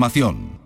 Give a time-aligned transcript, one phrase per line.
[0.00, 0.58] Información.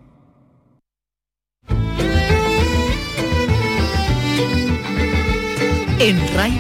[5.99, 6.57] En RAI,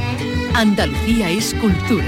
[0.54, 2.04] Andalucía es cultura.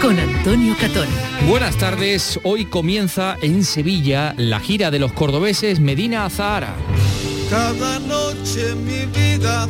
[0.00, 1.08] Con Antonio Catón.
[1.48, 6.76] Buenas tardes, hoy comienza en Sevilla la gira de los cordobeses Medina Azahara.
[7.50, 9.66] Cada noche mi vida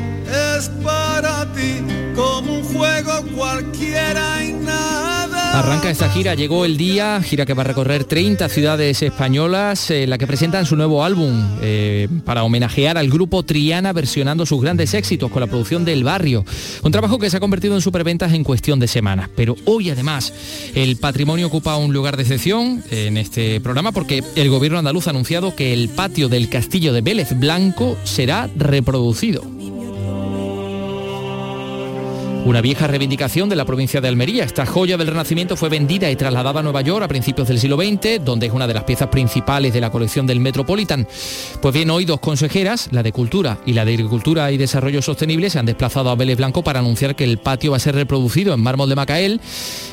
[0.59, 1.81] es para ti
[2.15, 5.24] como un juego cualquiera y nada.
[5.55, 10.11] Arranca esta gira, llegó el día, gira que va a recorrer 30 ciudades españolas, en
[10.11, 11.31] la que presentan su nuevo álbum
[11.63, 16.45] eh, para homenajear al grupo Triana versionando sus grandes éxitos con la producción del barrio.
[16.83, 19.31] Un trabajo que se ha convertido en superventas en cuestión de semanas.
[19.37, 20.33] Pero hoy además
[20.75, 25.11] el patrimonio ocupa un lugar de excepción en este programa porque el gobierno andaluz ha
[25.11, 29.45] anunciado que el patio del castillo de Vélez Blanco será reproducido.
[32.45, 34.45] Una vieja reivindicación de la provincia de Almería.
[34.45, 37.79] Esta joya del Renacimiento fue vendida y trasladada a Nueva York a principios del siglo
[37.79, 41.09] XX, donde es una de las piezas principales de la colección del Metropolitan.
[41.63, 45.49] Pues bien, hoy dos consejeras, la de Cultura y la de Agricultura y Desarrollo Sostenible,
[45.49, 48.53] se han desplazado a Vélez Blanco para anunciar que el patio va a ser reproducido
[48.53, 49.41] en mármol de Macael.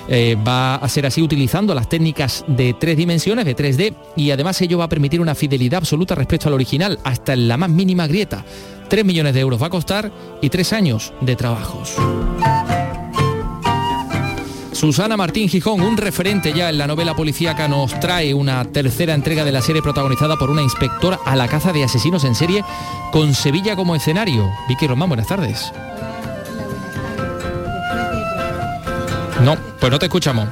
[0.10, 4.62] Eh, va a ser así utilizando las técnicas de tres dimensiones, de 3D, y además
[4.62, 8.08] ello va a permitir una fidelidad absoluta respecto al original, hasta en la más mínima
[8.08, 8.44] grieta.
[8.92, 10.12] 3 millones de euros va a costar
[10.42, 11.96] y tres años de trabajos.
[14.74, 19.46] Susana Martín Gijón, un referente ya en la novela policíaca, nos trae una tercera entrega
[19.46, 22.66] de la serie protagonizada por una inspectora a la caza de asesinos en serie
[23.14, 24.52] con Sevilla como escenario.
[24.68, 25.72] Vicky Román, buenas tardes.
[29.42, 30.50] No, pues no te escuchamos.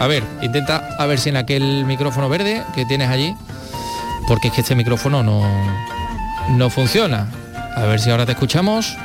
[0.00, 3.36] A ver, intenta a ver si en aquel micrófono verde que tienes allí,
[4.26, 5.42] porque es que este micrófono no,
[6.48, 7.43] no funciona.
[7.76, 8.96] A ver si ahora te escuchamos.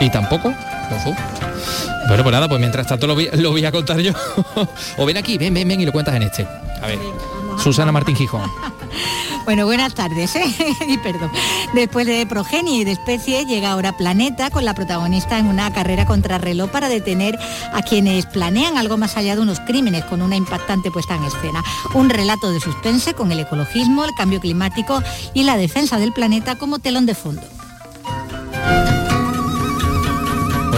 [0.00, 0.54] Y tampoco.
[2.08, 4.12] Bueno, pues nada, pues mientras tanto lo voy, lo a contar yo.
[4.96, 6.46] o ven aquí, ven, ven, ven y lo cuentas en este.
[6.82, 6.98] A ver.
[7.58, 8.50] Susana Martín Gijón.
[9.46, 10.44] Bueno, buenas tardes, ¿eh?
[10.86, 11.30] y perdón.
[11.74, 16.06] Después de Progenie y de Especie, llega ahora Planeta con la protagonista en una carrera
[16.06, 17.36] contrarreloj para detener
[17.72, 21.64] a quienes planean algo más allá de unos crímenes con una impactante puesta en escena.
[21.94, 25.02] Un relato de suspense con el ecologismo, el cambio climático
[25.34, 27.42] y la defensa del planeta como telón de fondo.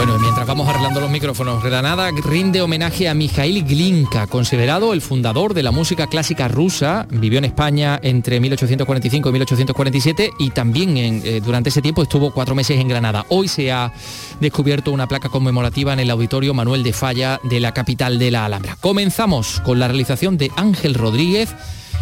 [0.05, 5.53] Bueno, mientras vamos arreglando los micrófonos, Granada rinde homenaje a Mikhail Glinka, considerado el fundador
[5.53, 7.07] de la música clásica rusa.
[7.09, 12.53] Vivió en España entre 1845 y 1847 y también eh, durante ese tiempo estuvo cuatro
[12.53, 13.25] meses en Granada.
[13.29, 13.93] Hoy se ha
[14.41, 18.43] descubierto una placa conmemorativa en el Auditorio Manuel de Falla de la capital de la
[18.43, 18.75] Alhambra.
[18.81, 21.55] Comenzamos con la realización de Ángel Rodríguez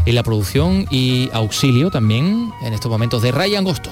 [0.07, 3.91] en la producción y auxilio también en estos momentos de Ray Angosto.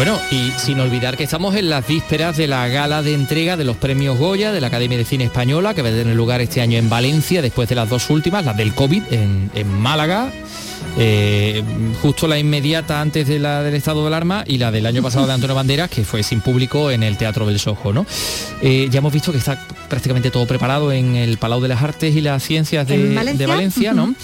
[0.00, 3.64] Bueno, y sin olvidar que estamos en las vísperas de la gala de entrega de
[3.64, 6.62] los premios Goya de la Academia de Cine Española, que va a tener lugar este
[6.62, 10.32] año en Valencia, después de las dos últimas, las del COVID en, en Málaga,
[10.98, 11.62] eh,
[12.00, 15.26] justo la inmediata antes de la del estado de alarma y la del año pasado
[15.26, 17.92] de Antonio Banderas, que fue sin público en el Teatro del Sojo.
[17.92, 18.06] ¿no?
[18.62, 19.58] Eh, ya hemos visto que está
[19.90, 23.46] prácticamente todo preparado en el Palau de las Artes y las Ciencias de, ¿En Valencia?
[23.46, 24.14] de Valencia, ¿no?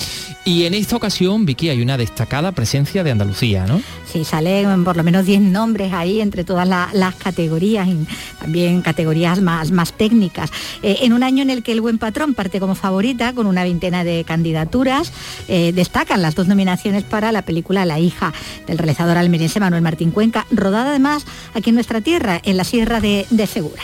[0.47, 3.83] Y en esta ocasión, Vicky, hay una destacada presencia de Andalucía, ¿no?
[4.17, 8.07] Sí, salen por lo menos 10 nombres ahí entre todas la- las categorías, y
[8.41, 10.51] también categorías más, más técnicas.
[10.83, 13.63] Eh, en un año en el que el Buen Patrón parte como favorita con una
[13.63, 15.13] veintena de candidaturas,
[15.49, 18.33] eh, destacan las dos nominaciones para la película La hija
[18.67, 23.03] del realizador almeriense Manuel Martín Cuenca, rodada además aquí en nuestra tierra, en la Sierra
[23.03, 23.83] de, de Segura.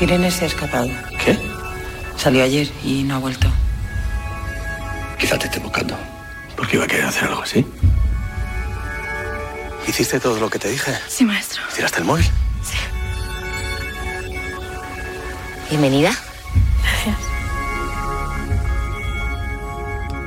[0.00, 0.88] Irene se ha escapado.
[1.24, 1.38] ¿Qué?
[2.16, 3.48] Salió ayer y no ha vuelto.
[5.18, 5.96] Quizá te esté buscando.
[6.56, 7.64] ¿Por qué iba a querer hacer algo así?
[9.88, 10.92] ¿Hiciste todo lo que te dije?
[11.08, 11.62] Sí, maestro.
[11.74, 12.26] ¿Tiraste el móvil?
[15.70, 16.12] Bienvenida.
[16.82, 17.16] Gracias.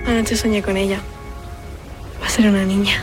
[0.07, 0.99] Anoche soñé con ella.
[2.21, 3.01] Va a ser una niña.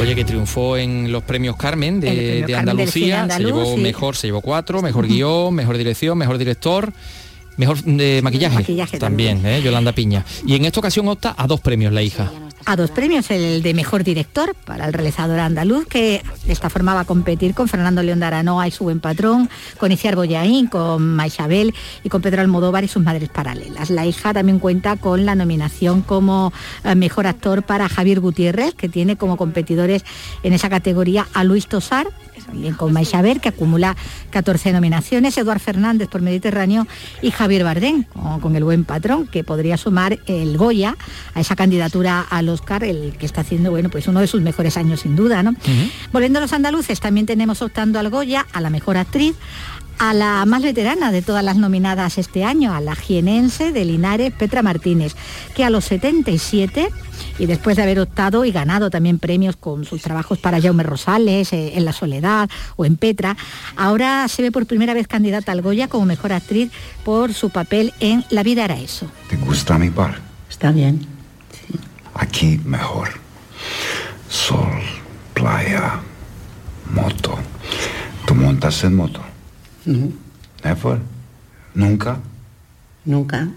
[0.00, 3.22] Oye, que triunfó en los premios Carmen En de, premio Carmen Andalucía.
[3.22, 3.80] andaluz, se llevó sí.
[3.80, 6.92] mejor, se llevó cuatro, mejor guion, mejor dirección, mejor director.
[7.56, 9.62] Mejor de maquillaje, Maquillaje también, ¿eh?
[9.62, 10.24] Yolanda Piña.
[10.46, 12.30] Y en esta ocasión opta a dos premios la hija.
[12.66, 16.94] A dos premios, el de mejor director para el realizador andaluz, que de esta forma
[16.94, 20.66] va a competir con Fernando León de Aranoa y su buen patrón, con Iciar Boyaín,
[20.66, 23.90] con Maisabel y con Pedro Almodóvar y sus madres paralelas.
[23.90, 26.52] La hija también cuenta con la nominación como
[26.84, 30.04] eh, mejor actor para Javier Gutiérrez, que tiene como competidores
[30.42, 32.08] en esa categoría a Luis Tosar,
[32.46, 33.96] también con Maisabel, que acumula
[34.30, 36.86] 14 nominaciones, Eduard Fernández por Mediterráneo
[37.22, 38.06] y Javier Bardén,
[38.40, 40.96] con, el buen patrón, que podría sumar el Goya
[41.34, 44.76] a esa candidatura al Oscar, el que está haciendo bueno, pues uno de sus mejores
[44.76, 45.42] años sin duda.
[45.42, 45.54] ¿no?
[46.12, 49.34] Volviendo a los andaluces, también tenemos optando al Goya a la mejor actriz,
[49.98, 54.32] a la más veterana de todas las nominadas este año, a la jienense de Linares,
[54.32, 55.14] Petra Martínez,
[55.54, 56.88] que a los 77
[57.38, 61.52] y después de haber optado y ganado también premios con sus trabajos para Jaume Rosales,
[61.52, 63.36] eh, en La Soledad o en Petra,
[63.76, 66.70] ahora se ve por primera vez candidata al Goya como mejor actriz
[67.04, 69.06] por su papel en La vida era eso.
[69.28, 70.18] ¿Te gusta mi bar?
[70.50, 71.13] Está bien.
[72.14, 73.08] Aquí mejor.
[74.28, 74.82] Sol,
[75.34, 76.00] playa,
[76.90, 77.38] moto.
[78.26, 79.20] ¿Tú montas en moto?
[80.64, 80.98] ¿Never?
[81.74, 82.18] ¿Nunca?
[83.04, 83.48] Nunca.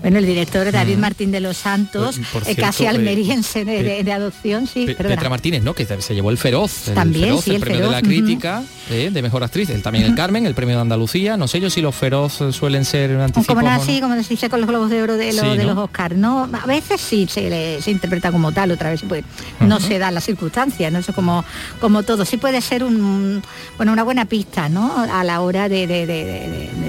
[0.00, 4.86] Bueno, el director David Martín de los Santos, eh, casi almeriense de, adopción, sí.
[4.86, 5.74] Petra Martínez, ¿no?
[5.74, 9.22] Que se llevó el Feroz, el también, feroz, el, premio de la crítica eh, de
[9.22, 9.70] mejor actriz.
[9.70, 11.36] Él también el Carmen, el premio de Andalucía.
[11.36, 13.56] No sé yo si los Feroz suelen ser anticipos.
[13.56, 16.48] Como así, como se dice con los globos de oro de, los Oscars, ¿no?
[16.52, 19.24] A veces sí se, se interpreta como tal, otra vez pues
[19.60, 20.98] no se da las circunstancias, ¿no?
[20.98, 21.44] Eso como,
[21.80, 22.24] como todo.
[22.24, 23.42] Sí puede ser un,
[23.76, 24.94] bueno, una buena pista, ¿no?
[24.98, 25.86] A la hora de,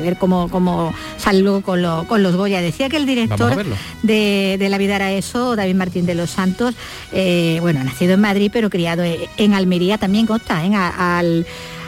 [0.01, 2.64] ver cómo, cómo salgo con, con los Goya.
[2.65, 3.63] Decía que el director
[4.01, 6.75] de, La vida era eso, David Martín de los Santos,
[7.11, 11.45] eh, bueno, nacido en Madrid, pero criado en Almería, también consta en, al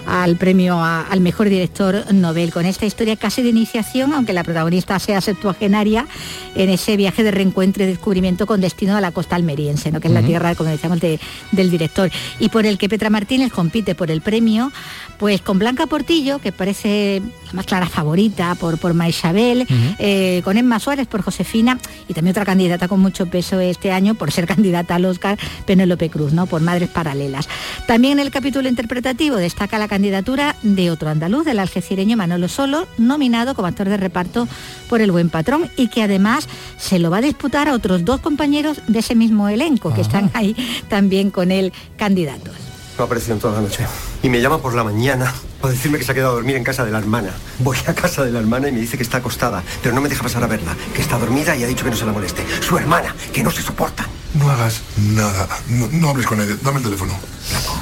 [0.07, 4.97] al premio al mejor director Nobel con esta historia casi de iniciación, aunque la protagonista
[4.99, 6.07] sea septuagenaria,
[6.55, 9.99] en ese viaje de reencuentro y descubrimiento con destino a la costa almeriense, ¿no?
[9.99, 12.09] que es la tierra, como decíamos, del director,
[12.39, 14.71] y por el que Petra Martínez compite por el premio,
[15.17, 19.67] pues con Blanca Portillo, que parece la más clara favorita por, por Maisabel,
[19.99, 24.15] eh, con Emma Suárez por Josefina, y también otra candidata con mucho peso este año
[24.15, 26.45] por ser candidata al Oscar, Penélope Cruz, ¿no?
[26.45, 27.49] por Madres Paralelas.
[27.87, 32.87] También en el capítulo interpretativo destaca la candidatura de otro andaluz, del algecireño Manolo Solo,
[32.99, 34.47] nominado como actor de reparto
[34.87, 36.47] por El Buen Patrón y que además
[36.77, 40.29] se lo va a disputar a otros dos compañeros de ese mismo elenco que están
[40.35, 40.55] ahí
[40.87, 42.53] también con él candidatos.
[42.99, 43.87] No en toda la noche.
[44.21, 46.63] Y me llama por la mañana para decirme que se ha quedado a dormir en
[46.63, 47.31] casa de la hermana.
[47.57, 50.09] Voy a casa de la hermana y me dice que está acostada, pero no me
[50.09, 52.43] deja pasar a verla, que está dormida y ha dicho que no se la moleste.
[52.61, 54.05] Su hermana, que no se soporta.
[54.35, 55.57] No hagas nada.
[55.69, 56.55] No, hables con ella.
[56.61, 57.13] Dame el teléfono.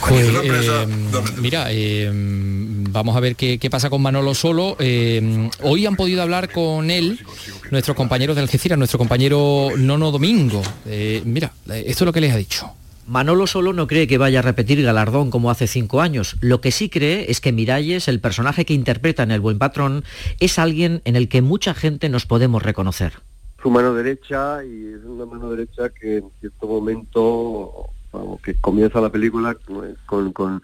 [0.07, 0.87] Pues, eh,
[1.41, 4.75] mira, eh, vamos a ver qué, pasa con Manolo Solo.
[4.79, 7.19] Eh, hoy han podido hablar con él
[7.71, 10.61] nuestros compañeros de Algeciras, nuestro compañero Nono Domingo.
[11.25, 12.71] mira, esto es lo que les ha dicho.
[13.07, 16.37] Manolo solo no cree que vaya a repetir galardón como hace cinco años.
[16.39, 20.03] Lo que sí cree es que Miralles, el personaje que interpreta en El Buen Patrón,
[20.39, 23.13] es alguien en el que mucha gente nos podemos reconocer.
[23.61, 27.89] Su mano derecha y es una mano derecha que en cierto momento,
[28.43, 29.55] que comienza la película
[30.05, 30.61] con, con,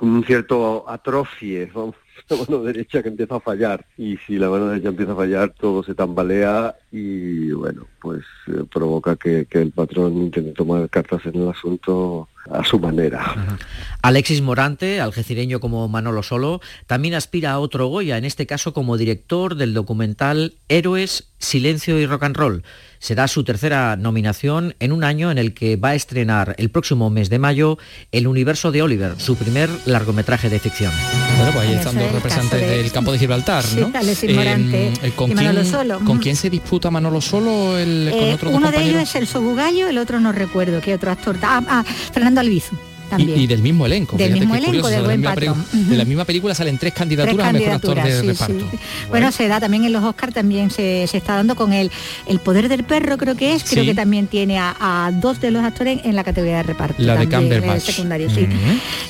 [0.00, 1.70] un cierto atrofie,
[2.28, 3.84] la mano derecha que empieza a fallar.
[3.96, 8.64] Y si la mano derecha empieza a fallar, todo se tambalea y bueno, pues eh,
[8.72, 13.58] provoca que, el patrón intente tomar cartas en el asunto a su manera.
[14.02, 18.96] Alexis Morante, algecireño como Manolo Solo, también aspira a otro Goya, en este caso como
[18.96, 22.62] director del documental Héroes, Silencio y Rock and Roll.
[22.98, 27.10] Será su tercera nominación en un año en el que va a estrenar el próximo
[27.10, 27.78] mes de mayo
[28.12, 30.92] El universo de Oliver, su primer largometraje de ficción.
[31.36, 33.90] Bueno, pues ahí están dos representantes del campo de Gibraltar, ¿no?
[33.94, 36.00] Alexis Morante eh, ¿con, quién, Solo.
[36.00, 37.78] ¿Con quién se disputa Manolo Solo?
[37.78, 41.10] El, con eh, uno de ellos es el Sobugallo, el otro no recuerdo qué otro
[41.10, 41.36] actor.
[41.42, 42.87] Ah, ah Fernando Albizu.
[43.16, 44.16] Y, del mismo elenco.
[44.16, 45.34] Del mismo elenco, de, la
[45.72, 48.70] de la misma película salen tres candidaturas, a mejor actor de reparto.
[49.08, 51.90] Bueno, se da también en los Oscars, también se, está dando con el,
[52.26, 55.64] el poder del perro, creo que es, creo que también tiene a, dos de los
[55.64, 57.02] actores en la categoría de reparto.
[57.02, 57.82] La de Camberbatch.
[57.82, 58.46] secundario, sí.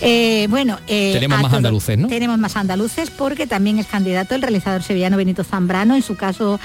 [0.00, 2.08] Eh, bueno, eh, tenemos más andaluces, ¿no?
[2.08, 6.60] Tenemos más andaluces porque también es candidato el realizador sevillano Benito Zambrano, en su caso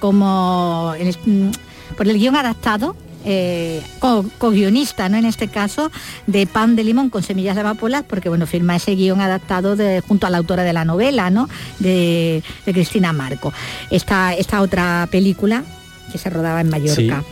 [0.00, 0.94] como
[1.26, 1.50] mm,
[1.96, 5.16] por el guion adaptado eh, co-guionista, ¿no?
[5.16, 5.90] En este caso,
[6.26, 10.02] de Pan de Limón con semillas de amapolas, porque bueno, firma ese guion adaptado de,
[10.06, 11.48] junto a la autora de la novela, ¿no?
[11.78, 13.52] De, Cristina Marco.
[13.90, 15.64] Esta, esta otra película
[16.10, 17.24] que se rodaba en Mallorca.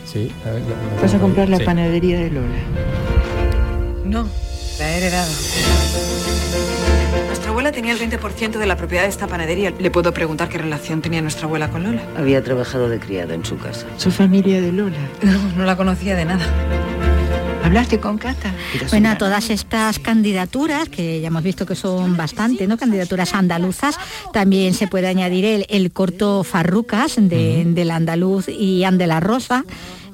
[1.01, 2.47] ¿Vas a comprar la panadería de Lola?
[4.05, 4.27] No.
[4.79, 5.31] La he heredado.
[7.63, 9.71] Abuela tenía el 20% de la propiedad de esta panadería.
[9.79, 12.01] ¿Le puedo preguntar qué relación tenía nuestra abuela con Lola?
[12.17, 13.85] Había trabajado de criada en su casa.
[13.95, 14.97] Su familia de Lola.
[15.21, 16.45] No, no la conocía de nada.
[17.63, 18.53] ¿Hablaste con Cata?
[18.89, 22.75] Bueno, a todas estas candidaturas, que ya hemos visto que son bastante, ¿no?
[22.75, 23.95] Candidaturas andaluzas,
[24.33, 29.63] también se puede añadir el, el corto Farrucas de, del andaluz y Ande la Rosa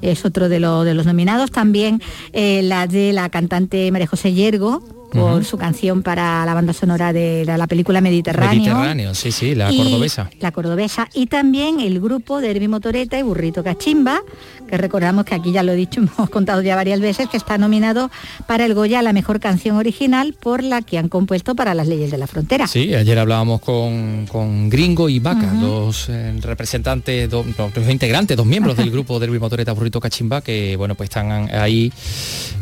[0.02, 1.50] es otro de, lo- de los nominados.
[1.50, 2.00] También
[2.32, 7.12] eh, la de la cantante María José Yergo, por su canción para la banda sonora
[7.12, 8.74] de la, la película Mediterráneo.
[8.74, 10.30] Mediterráneo, sí, sí, la cordobesa.
[10.40, 11.08] La cordobesa.
[11.14, 14.20] Y también el grupo de Herbie Motoreta y Burrito Cachimba,
[14.68, 17.58] que recordamos que aquí ya lo he dicho, hemos contado ya varias veces, que está
[17.58, 18.10] nominado
[18.46, 21.86] para el Goya a la mejor canción original por la que han compuesto para las
[21.88, 22.66] leyes de la frontera.
[22.66, 25.60] Sí, ayer hablábamos con, con Gringo y Vaca, Ujú.
[25.66, 30.00] dos eh, representantes, dos, no, dos integrantes, dos miembros del grupo de Luis Motoreta Burrito
[30.00, 31.92] Cachimba, que bueno, pues están ahí.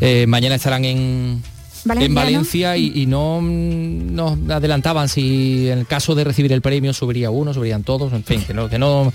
[0.01, 1.43] eh, mañana estarán en,
[1.87, 2.15] en.
[2.15, 6.93] Valencia y, y no mm, nos adelantaban si en el caso de recibir el premio
[6.93, 9.13] subiría uno, subirían todos, en fin, que no, que no,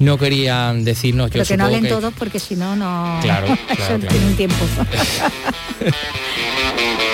[0.00, 1.30] no querían decirnos.
[1.30, 3.18] Pero yo que no hablen que- todos porque si no, no...
[3.22, 3.98] Claro, Eso claro.
[4.08, 4.56] tiene un tiempo.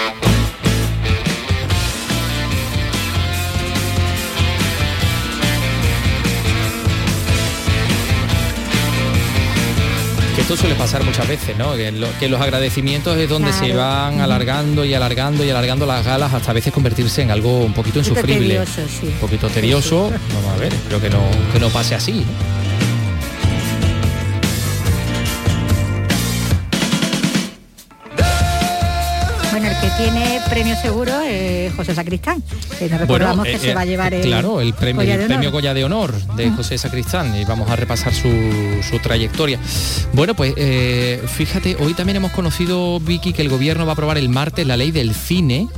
[10.54, 11.74] esto suele pasar muchas veces, ¿no?
[11.74, 16.04] Que, lo- que los agradecimientos es donde se van alargando y alargando y alargando las
[16.04, 18.54] galas hasta a veces convertirse en algo un poquito Un poquito insufrible.
[18.58, 19.06] tedioso, sí.
[19.06, 20.10] Un poquito tedioso.
[20.34, 21.20] Vamos a ver, espero que no,
[21.52, 22.12] que no pase así.
[22.12, 22.59] ¿no?
[29.98, 32.42] Bueno, el tiene premio seguro es José Sacristán.
[32.78, 35.14] Que nos recordamos eh, que se eh, va a llevar el claro, el premio, Goya
[35.14, 35.60] el de premio Honor.
[35.60, 38.28] Goya de Honor de José Sacristán y vamos a repasar su,
[38.88, 39.58] su trayectoria.
[40.12, 44.18] Bueno, pues eh, fíjate, hoy también hemos conocido, Vicky, que el gobierno va a aprobar
[44.18, 45.68] el martes la ley del cine,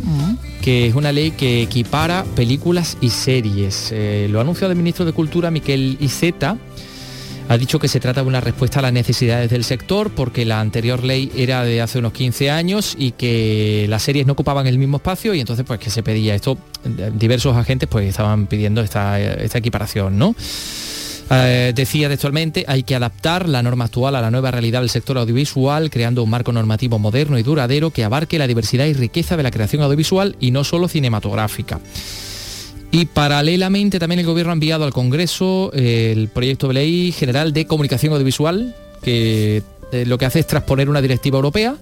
[0.62, 3.90] que es una ley que equipara películas y series.
[3.92, 6.57] Eh, lo ha anunciado el ministro de Cultura, Miquel Iceta.
[7.49, 10.61] Ha dicho que se trata de una respuesta a las necesidades del sector porque la
[10.61, 14.78] anterior ley era de hace unos 15 años y que las series no ocupaban el
[14.78, 16.56] mismo espacio y entonces pues que se pedía esto,
[17.14, 20.34] diversos agentes pues estaban pidiendo esta, esta equiparación, ¿no?
[21.30, 25.16] Eh, decía textualmente, hay que adaptar la norma actual a la nueva realidad del sector
[25.16, 29.42] audiovisual, creando un marco normativo moderno y duradero que abarque la diversidad y riqueza de
[29.42, 31.80] la creación audiovisual y no solo cinematográfica.
[32.94, 37.54] Y paralelamente también el Gobierno ha enviado al Congreso eh, el proyecto de ley general
[37.54, 41.75] de comunicación audiovisual, que eh, lo que hace es transponer una directiva europea.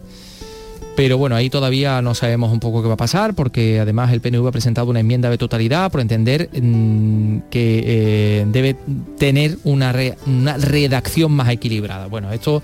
[0.95, 4.21] Pero bueno, ahí todavía no sabemos un poco qué va a pasar, porque además el
[4.21, 8.77] PNV ha presentado una enmienda de totalidad por entender mm, que eh, debe
[9.19, 9.93] tener una,
[10.27, 12.07] una redacción más equilibrada.
[12.07, 12.63] Bueno, esto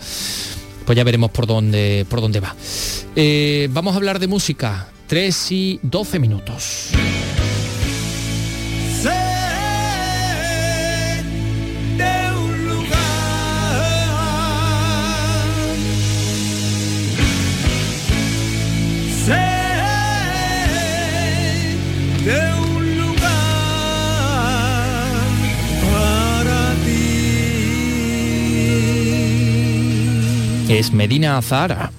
[0.85, 2.55] pues ya veremos por dónde, por dónde va.
[3.71, 4.87] Vamos a hablar de música.
[5.09, 6.93] 3 y 12 minutos.
[22.27, 22.41] De
[22.75, 23.23] un lugar
[25.93, 27.13] para ti.
[30.69, 31.93] Es Medina Zahara.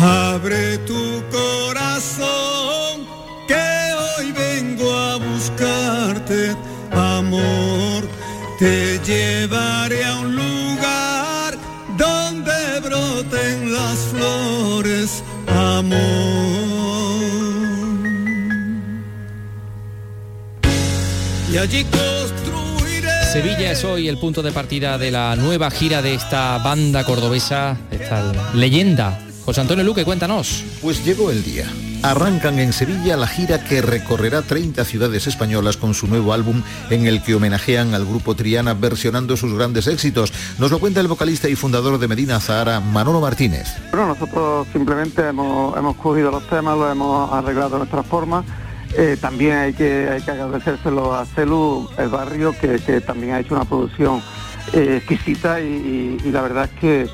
[0.00, 3.06] Abre tu corazón,
[3.46, 3.68] que
[4.02, 6.56] hoy vengo a buscarte,
[6.90, 8.02] amor.
[8.58, 10.07] Te llevaré a
[15.92, 16.28] amor.
[21.52, 23.10] Y allí construiré.
[23.32, 27.76] Sevilla es hoy el punto de partida de la nueva gira de esta banda cordobesa,
[27.90, 29.18] esta leyenda.
[29.44, 30.62] José Antonio Luque, cuéntanos.
[30.82, 31.66] Pues llegó el día.
[32.02, 37.06] Arrancan en Sevilla la gira que recorrerá 30 ciudades españolas con su nuevo álbum en
[37.06, 40.32] el que homenajean al grupo Triana versionando sus grandes éxitos.
[40.58, 43.68] Nos lo cuenta el vocalista y fundador de Medina Zahara, Manolo Martínez.
[43.90, 48.44] Bueno, nosotros simplemente hemos, hemos cogido los temas, los hemos arreglado de nuestra forma.
[48.96, 53.40] Eh, también hay que, hay que agradecérselo a Celu, el barrio, que, que también ha
[53.40, 54.22] hecho una producción
[54.72, 57.06] eh, exquisita y, la verdad es que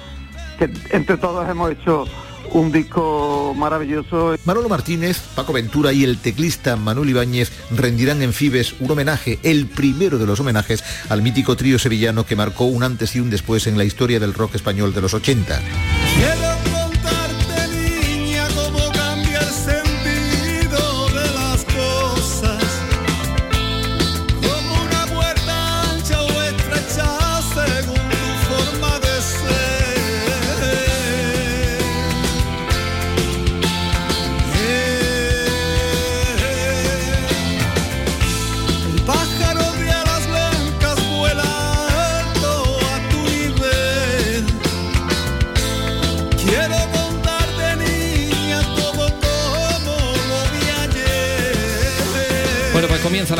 [0.90, 2.04] entre todos hemos hecho
[2.54, 4.36] un disco maravilloso.
[4.44, 9.66] Manolo Martínez, Paco Ventura y el teclista Manuel Ibáñez rendirán en Fibes un homenaje, el
[9.66, 13.66] primero de los homenajes al mítico trío sevillano que marcó un antes y un después
[13.66, 15.60] en la historia del rock español de los 80.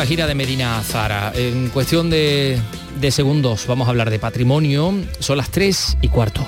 [0.05, 1.31] La gira de Medina Zara.
[1.33, 2.59] En cuestión de,
[2.99, 4.93] de segundos vamos a hablar de patrimonio.
[5.17, 6.47] Son las 3 y cuarto.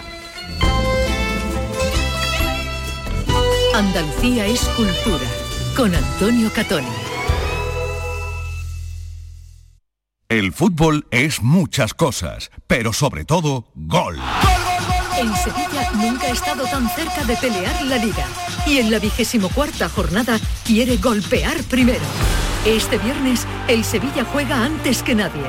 [3.73, 5.25] Andalucía es cultura.
[5.75, 6.85] Con Antonio Catoni.
[10.29, 14.19] El fútbol es muchas cosas, pero sobre todo gol.
[15.17, 18.27] En Sevilla nunca ha estado tan cerca de pelear la liga.
[18.67, 22.05] Y en la vigésimo cuarta jornada quiere golpear primero.
[22.65, 25.43] Este viernes el Sevilla juega antes que nadie.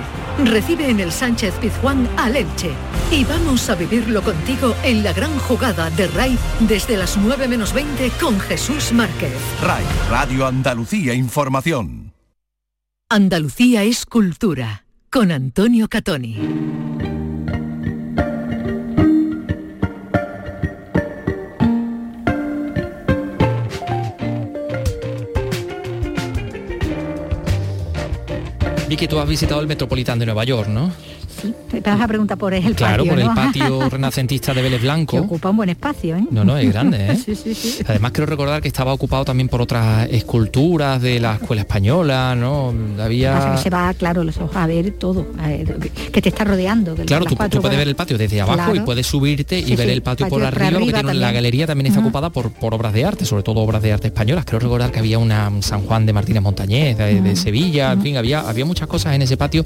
[0.44, 2.70] Recibe en el Sánchez Pizjuán al Elche.
[3.10, 7.72] Y vamos a vivirlo contigo en la gran jugada de RAI desde las 9 menos
[7.72, 9.32] 20 con Jesús Márquez.
[9.62, 12.12] RAI, Radio Andalucía Información.
[13.08, 14.84] Andalucía es cultura.
[15.10, 16.88] Con Antonio Catoni.
[28.88, 30.90] Vicky, tú has visitado el Metropolitano de Nueva York, ¿no?
[31.40, 34.80] Sí, te vas a preguntar por el Claro, patio, por el patio renacentista de Vélez
[34.80, 35.16] que Blanco.
[35.18, 36.25] ocupa un buen espacio, ¿eh?
[36.30, 37.16] No, no, es grande, ¿eh?
[37.25, 37.78] sí, sí, sí.
[37.87, 42.75] Además quiero recordar que estaba ocupado también por otras esculturas de la escuela española, ¿no?
[43.00, 43.52] Había...
[43.57, 45.76] que se va, claro, los ojos a ver todo, a ver,
[46.12, 46.95] que te está rodeando.
[46.95, 48.85] que Claro, tú, puedes ver el patio desde abajo y Claro.
[48.85, 51.66] puedes subirte y Sí, ver el patio, por patio por arriba, arriba tiene- la galería
[51.66, 54.45] también está ocupada por, por obras de arte, sobre todo obras de arte españolas.
[54.45, 58.16] Creo recordar que había una San Juan de Martínez Montañés, de, de Sevilla, en fin,
[58.16, 59.64] había, había muchas cosas en ese patio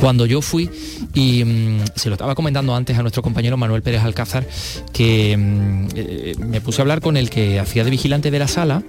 [0.00, 0.70] cuando yo fui
[1.14, 4.46] y mm, se lo estaba comentando antes a nuestro compañero Manuel Pérez Alcázar
[4.92, 8.48] que mm, eh, me puse a hablar con el que hacía de vigilante de la
[8.48, 8.82] sala,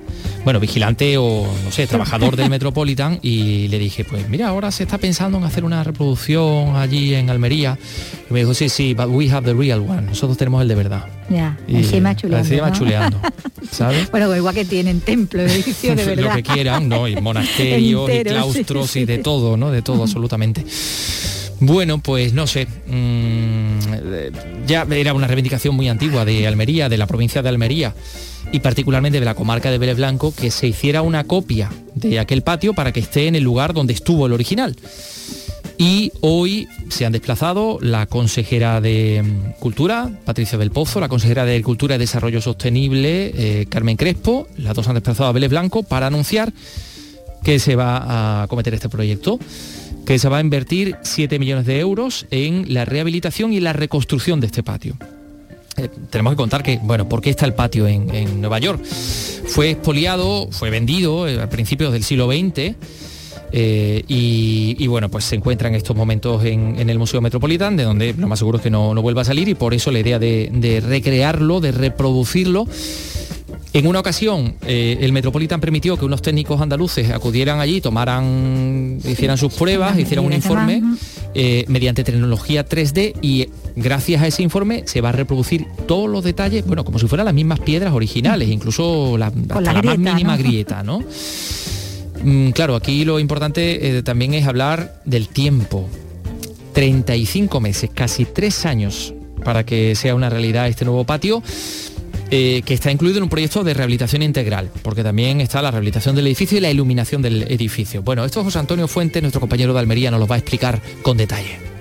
[0.43, 4.83] bueno, vigilante o no sé, trabajador del Metropolitan y le dije, pues mira, ahora se
[4.83, 7.77] está pensando en hacer una reproducción allí en Almería.
[8.29, 10.03] Y me dijo, sí, sí, but we have the real one.
[10.03, 11.05] Nosotros tenemos el de verdad.
[11.29, 12.47] Ya, Y encima chuleando.
[12.47, 12.75] encima ¿no?
[12.75, 13.19] chuleando,
[13.71, 14.11] ¿sabes?
[14.11, 16.29] Bueno, igual que tienen templo, edificio de verdad.
[16.29, 17.07] lo que quieran, ¿no?
[17.07, 19.71] Y monasterios, y Entero, claustros sí, y de todo, ¿no?
[19.71, 20.65] De todo, absolutamente.
[21.59, 22.67] Bueno, pues no sé.
[22.87, 27.93] mm, ya era una reivindicación muy antigua de Almería, de la provincia de Almería
[28.51, 32.43] y particularmente de la comarca de Vélez Blanco, que se hiciera una copia de aquel
[32.43, 34.75] patio para que esté en el lugar donde estuvo el original.
[35.77, 41.45] Y hoy se han desplazado la consejera de mm, Cultura, Patricia del Pozo, la consejera
[41.45, 45.83] de Cultura y Desarrollo Sostenible, eh, Carmen Crespo, las dos han desplazado a Vélez Blanco
[45.83, 46.53] para anunciar
[47.43, 49.39] que se va a cometer este proyecto,
[50.05, 54.39] que se va a invertir 7 millones de euros en la rehabilitación y la reconstrucción
[54.39, 54.97] de este patio.
[55.77, 58.83] Eh, tenemos que contar que, bueno, ¿por qué está el patio en, Nueva York?
[58.83, 62.75] Fue expoliado, fue vendido eh, a principios del siglo XX
[63.55, 68.13] eh, y, bueno, pues se encuentra en estos momentos en, el Museo Metropolitán, de donde
[68.13, 70.19] lo más seguro es que no, no vuelva a salir y por eso la idea
[70.19, 72.67] de, de recrearlo, de reproducirlo.
[73.73, 79.35] En una ocasión, eh, el Metropolitan permitió que unos técnicos andaluces acudieran allí, tomaran, hicieran
[79.39, 80.83] sus pruebas, hicieran un informe
[81.33, 86.23] eh, mediante tecnología 3D y gracias a ese informe se va a reproducir todos los
[86.23, 89.97] detalles, bueno, como si fueran las mismas piedras originales, incluso la, hasta la la, más
[89.97, 90.43] mínima ¿no?
[90.43, 91.03] grieta, ¿no?
[92.23, 95.89] Mm, claro, aquí lo importante eh, también es hablar del tiempo.
[96.73, 101.41] 35 meses, casi tres años para que sea una realidad este nuevo patio.
[102.35, 106.15] Eh, que está incluido en un proyecto de rehabilitación integral, porque también está la rehabilitación
[106.15, 108.01] del edificio y la iluminación del edificio.
[108.01, 111.15] Bueno, esto José Antonio Fuente, nuestro compañero de Almería, nos lo va a explicar con
[111.15, 111.72] detalle.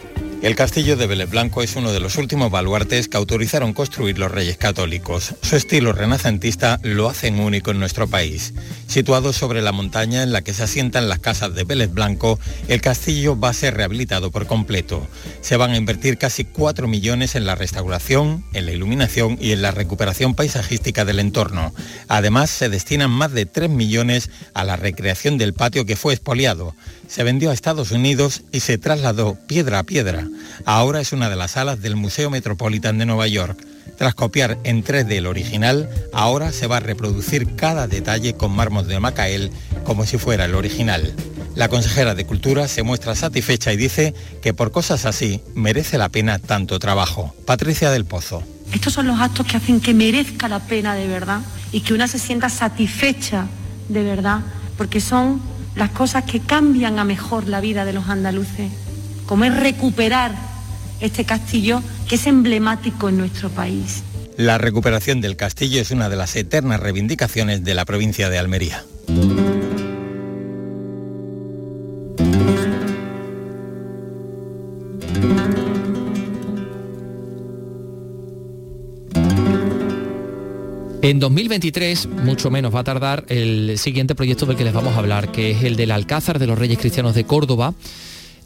[0.42, 4.28] El castillo de Vélez Blanco es uno de los últimos baluartes que autorizaron construir los
[4.28, 5.36] reyes católicos.
[5.40, 8.52] Su estilo renacentista lo hacen único en nuestro país.
[8.88, 12.80] Situado sobre la montaña en la que se asientan las casas de Vélez Blanco, el
[12.80, 15.06] castillo va a ser rehabilitado por completo.
[15.42, 19.62] Se van a invertir casi 4 millones en la restauración, en la iluminación y en
[19.62, 21.72] la recuperación paisajística del entorno.
[22.08, 26.74] Además, se destinan más de 3 millones a la recreación del patio que fue expoliado.
[27.12, 30.26] Se vendió a Estados Unidos y se trasladó piedra a piedra.
[30.64, 33.62] Ahora es una de las salas del Museo Metropolitan de Nueva York.
[33.98, 38.88] Tras copiar en 3D el original, ahora se va a reproducir cada detalle con mármol
[38.88, 39.50] de Macael
[39.84, 41.14] como si fuera el original.
[41.54, 46.08] La consejera de Cultura se muestra satisfecha y dice que por cosas así merece la
[46.08, 47.34] pena tanto trabajo.
[47.44, 48.42] Patricia del Pozo.
[48.72, 52.08] Estos son los actos que hacen que merezca la pena de verdad y que una
[52.08, 53.48] se sienta satisfecha
[53.90, 54.40] de verdad,
[54.78, 58.70] porque son las cosas que cambian a mejor la vida de los andaluces,
[59.26, 60.32] como es recuperar
[61.00, 64.02] este castillo que es emblemático en nuestro país.
[64.36, 68.84] La recuperación del castillo es una de las eternas reivindicaciones de la provincia de Almería.
[81.02, 85.00] En 2023, mucho menos va a tardar el siguiente proyecto del que les vamos a
[85.00, 87.74] hablar, que es el del Alcázar de los Reyes Cristianos de Córdoba,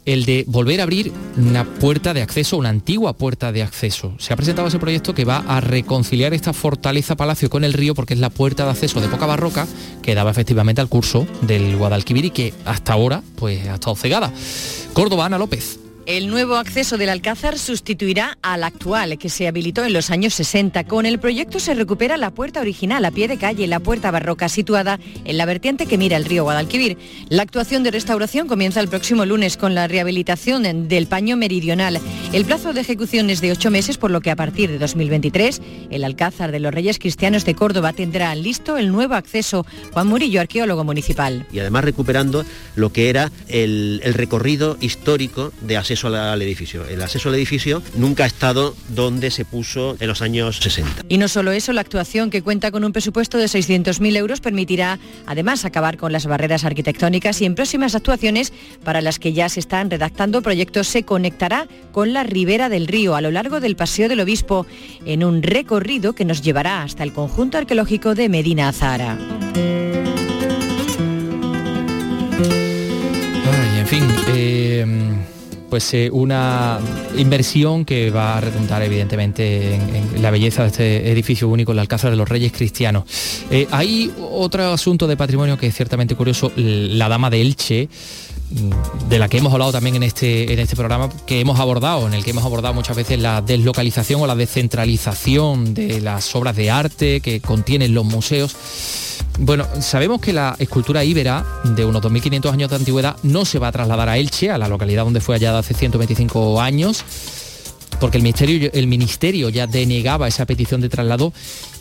[0.05, 4.15] el de volver a abrir una puerta de acceso, una antigua puerta de acceso.
[4.17, 7.93] Se ha presentado ese proyecto que va a reconciliar esta fortaleza palacio con el río
[7.93, 9.67] porque es la puerta de acceso de poca barroca
[10.01, 14.33] que daba efectivamente al curso del Guadalquivir y que hasta ahora pues ha estado cegada.
[14.93, 15.86] Córdoba, Ana López.
[16.07, 20.85] El nuevo acceso del Alcázar sustituirá al actual, que se habilitó en los años 60.
[20.85, 24.47] Con el proyecto se recupera la puerta original a pie de calle, la puerta barroca
[24.47, 26.97] situada en la vertiente que mira el río Guadalquivir.
[27.27, 31.99] La actuación de restauración comienza el próximo lunes con la rehabilitación del paño meridional.
[32.31, 35.61] El plazo de ejecución es de ocho meses, por lo que a partir de 2023
[35.89, 39.65] el Alcázar de los Reyes Cristianos de Córdoba tendrá listo el nuevo acceso.
[39.91, 41.45] Juan Murillo, arqueólogo municipal.
[41.51, 42.45] Y además recuperando
[42.77, 46.85] lo que era el, el recorrido histórico de acceso al edificio.
[46.87, 51.03] El acceso al edificio nunca ha estado donde se puso en los años 60.
[51.09, 54.99] Y no solo eso, la actuación que cuenta con un presupuesto de 600.000 euros permitirá
[55.25, 59.59] además acabar con las barreras arquitectónicas y en próximas actuaciones para las que ya se
[59.59, 64.07] están redactando proyectos se conectará con la ribera del río a lo largo del Paseo
[64.09, 64.67] del Obispo
[65.05, 69.17] en un recorrido que nos llevará hasta el conjunto arqueológico de Medina Azara.
[73.45, 74.03] Ay, en fin.
[74.27, 75.36] Eh
[75.69, 76.79] pues eh, una
[77.17, 82.11] inversión que va a redundar evidentemente en, la belleza de este edificio único, el Alcázar
[82.11, 83.03] de los Reyes Cristianos.
[83.51, 87.89] Eh, hay otro asunto de patrimonio que es ciertamente curioso, la Dama de Elche
[88.49, 92.07] mm, de la que hemos hablado también en este, en este programa, que hemos abordado,
[92.07, 96.55] en el que hemos abordado muchas veces la deslocalización o la descentralización de las obras
[96.55, 98.55] de arte que contienen los museos.
[99.39, 103.67] Bueno, sabemos que la escultura íbera de unos 2.500 años de antigüedad no se va
[103.67, 107.03] a trasladar a Elche, a la localidad donde fue hallada hace 125 años,
[107.99, 111.33] porque el ministerio, el ministerio ya denegaba esa petición de traslado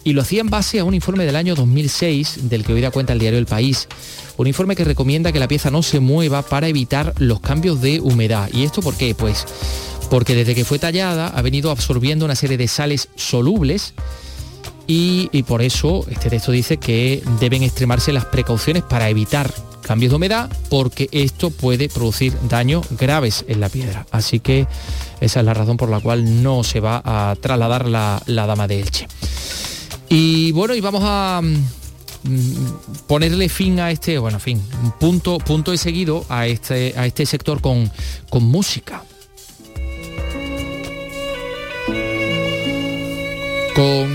[0.05, 2.91] y lo hacía en base a un informe del año 2006 del que hoy da
[2.91, 3.89] cuenta el diario El País.
[4.37, 8.01] Un informe que recomienda que la pieza no se mueva para evitar los cambios de
[8.01, 8.51] humedad.
[8.53, 9.15] ¿Y esto por qué?
[9.15, 9.47] Pues
[10.11, 13.95] porque desde que fue tallada ha venido absorbiendo una serie de sales solubles
[14.87, 20.17] y, por eso este texto dice que deben extremarse las precauciones para evitar cambios de
[20.17, 24.07] humedad porque esto puede producir daños graves en la piedra.
[24.11, 24.67] Así que
[25.21, 28.81] esa es la razón por la cual no se va a trasladar la, dama de
[28.81, 29.09] Elche.
[30.09, 34.63] Y bueno, y vamos a mm, ponerle fin a este, bueno, fin,
[35.01, 37.91] punto, punto de seguido a este, a este sector con,
[38.31, 39.03] con música.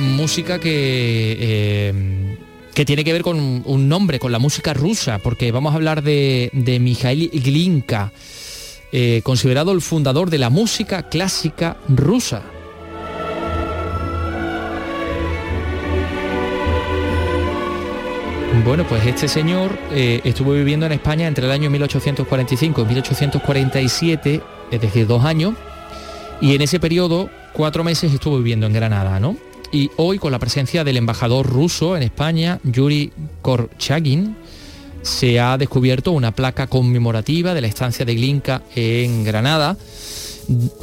[0.02, 2.38] Música que, eh,
[2.74, 6.04] que tiene que ver con un nombre, con la música rusa, porque vamos a hablar
[6.04, 8.12] de, de Mikhail Glinka,
[8.92, 12.44] eh, considerado el fundador de la música clásica rusa.
[18.66, 24.42] Bueno, pues este señor eh, estuvo viviendo en España entre el año 1845 y 1847,
[24.70, 25.56] es decir, dos años,
[26.42, 29.36] y en ese periodo, cuatro meses estuvo viviendo en Granada, ¿no?
[29.72, 34.36] Y hoy con la presencia del embajador ruso en España, Yuri Korchagin,
[35.02, 39.78] se ha descubierto una placa conmemorativa de la estancia de Glinka en Granada.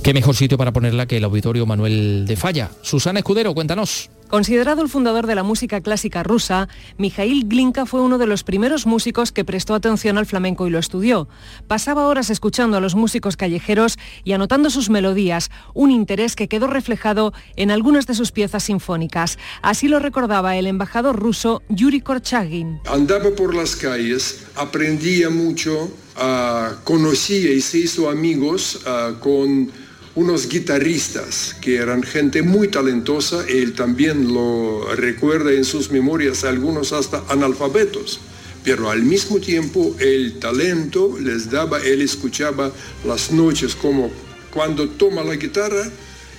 [0.02, 2.70] Qué mejor sitio para ponerla que el auditorio Manuel de Falla.
[2.82, 4.10] Susana Escudero, cuéntanos.
[4.28, 8.84] Considerado el fundador de la música clásica rusa, Mikhail Glinka fue uno de los primeros
[8.84, 11.28] músicos que prestó atención al flamenco y lo estudió.
[11.66, 16.66] Pasaba horas escuchando a los músicos callejeros y anotando sus melodías, un interés que quedó
[16.66, 19.38] reflejado en algunas de sus piezas sinfónicas.
[19.62, 22.80] Así lo recordaba el embajador ruso Yuri Korchagin.
[22.86, 29.72] Andaba por las calles, aprendía mucho, ah, conocía y se hizo amigos ah, con
[30.18, 36.92] unos guitarristas que eran gente muy talentosa, él también lo recuerda en sus memorias, algunos
[36.92, 38.18] hasta analfabetos,
[38.64, 42.72] pero al mismo tiempo el talento les daba, él escuchaba
[43.06, 44.10] las noches como
[44.52, 45.88] cuando toma la guitarra,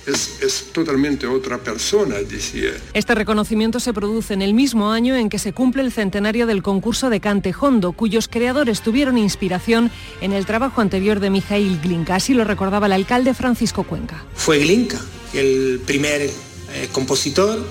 [0.06, 2.70] es, totalmente otra persona, decía.
[2.94, 6.62] Este reconocimiento se produce en el mismo año en que se cumple el centenario del
[6.62, 12.16] concurso de Cante Hondo, cuyos creadores tuvieron inspiración en el trabajo anterior de Mijail Glinka.
[12.16, 14.24] Así lo recordaba el alcalde Francisco Cuenca.
[14.34, 15.00] Fue Glinka
[15.32, 17.64] el primer eh, compositor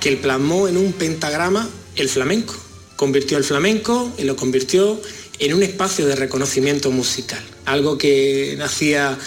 [0.00, 2.54] que plasmó en un pentagrama el flamenco.
[2.96, 5.00] Convirtió el flamenco y lo convirtió
[5.38, 9.18] en un espacio de reconocimiento musical, algo que nacía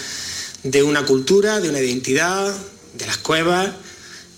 [0.62, 2.54] de una cultura, de una identidad,
[2.94, 3.70] de las cuevas,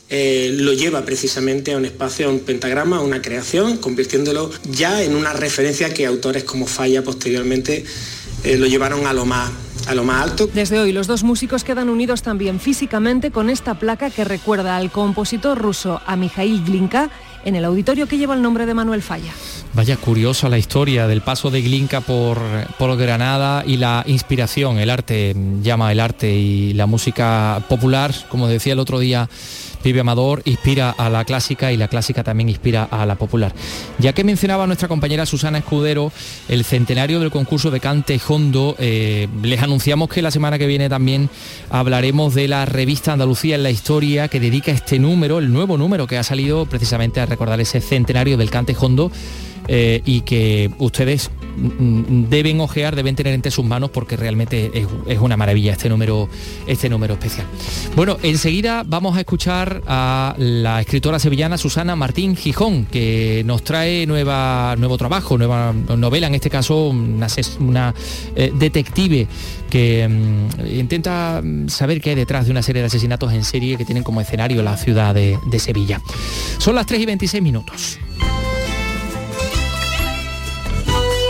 [0.09, 5.02] eh, lo lleva precisamente a un espacio, a un pentagrama, a una creación, convirtiéndolo ya
[5.02, 7.85] en una referencia que autores como Falla posteriormente
[8.42, 9.50] eh, lo llevaron a lo más
[9.87, 10.48] a lo más alto.
[10.52, 14.90] Desde hoy los dos músicos quedan unidos también físicamente con esta placa que recuerda al
[14.90, 17.11] compositor ruso a Mikhail Glinka
[17.44, 19.33] en el auditorio que lleva el nombre de Manuel Falla.
[19.72, 22.38] Vaya curiosa la historia del paso de Glinka por,
[22.76, 28.48] por Granada y la inspiración, el arte, llama el arte y la música popular, como
[28.48, 29.28] decía el otro día
[29.83, 33.53] Pibe Amador, inspira a la clásica y la clásica también inspira a la popular.
[33.99, 36.12] Ya que mencionaba nuestra compañera Susana Escudero
[36.49, 40.88] el centenario del concurso de Cante Hondo, eh, les anunciamos que la semana que viene
[40.88, 41.31] también
[41.71, 46.07] hablaremos de la revista Andalucía en la Historia que dedica este número, el nuevo número
[46.07, 49.11] que ha salido precisamente a recordar ese centenario del Cante Hondo
[49.69, 54.70] eh, y que ustedes deben ojear, deben tener entre sus manos porque realmente
[55.06, 56.28] es, una maravilla este número,
[56.66, 57.46] este número especial.
[57.96, 64.06] Bueno, enseguida vamos a escuchar a la escritora sevillana Susana Martín Gijón, que nos trae
[64.06, 67.94] nueva, nuevo trabajo, nueva novela, en este caso una,
[68.36, 69.26] eh, detective
[69.68, 73.84] que mm, intenta saber qué hay detrás de una serie de asesinatos en serie que
[73.84, 76.00] tienen como escenario la ciudad de, de Sevilla.
[76.58, 77.98] Son las 3 y 26 minutos.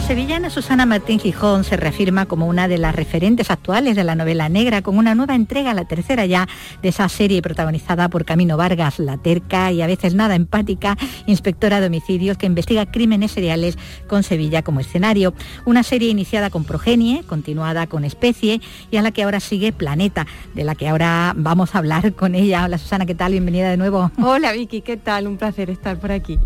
[0.00, 4.14] La sevillana Susana Martín Gijón se reafirma como una de las referentes actuales de la
[4.14, 6.48] novela negra, con una nueva entrega, la tercera ya,
[6.80, 11.80] de esa serie protagonizada por Camino Vargas, la terca y a veces nada empática inspectora
[11.80, 13.76] de homicidios que investiga crímenes seriales
[14.08, 15.34] con Sevilla como escenario.
[15.66, 20.26] Una serie iniciada con Progenie, continuada con Especie y a la que ahora sigue Planeta,
[20.54, 22.64] de la que ahora vamos a hablar con ella.
[22.64, 23.32] Hola Susana, ¿qué tal?
[23.32, 24.10] Bienvenida de nuevo.
[24.16, 25.26] Hola Vicky, ¿qué tal?
[25.26, 26.38] Un placer estar por aquí.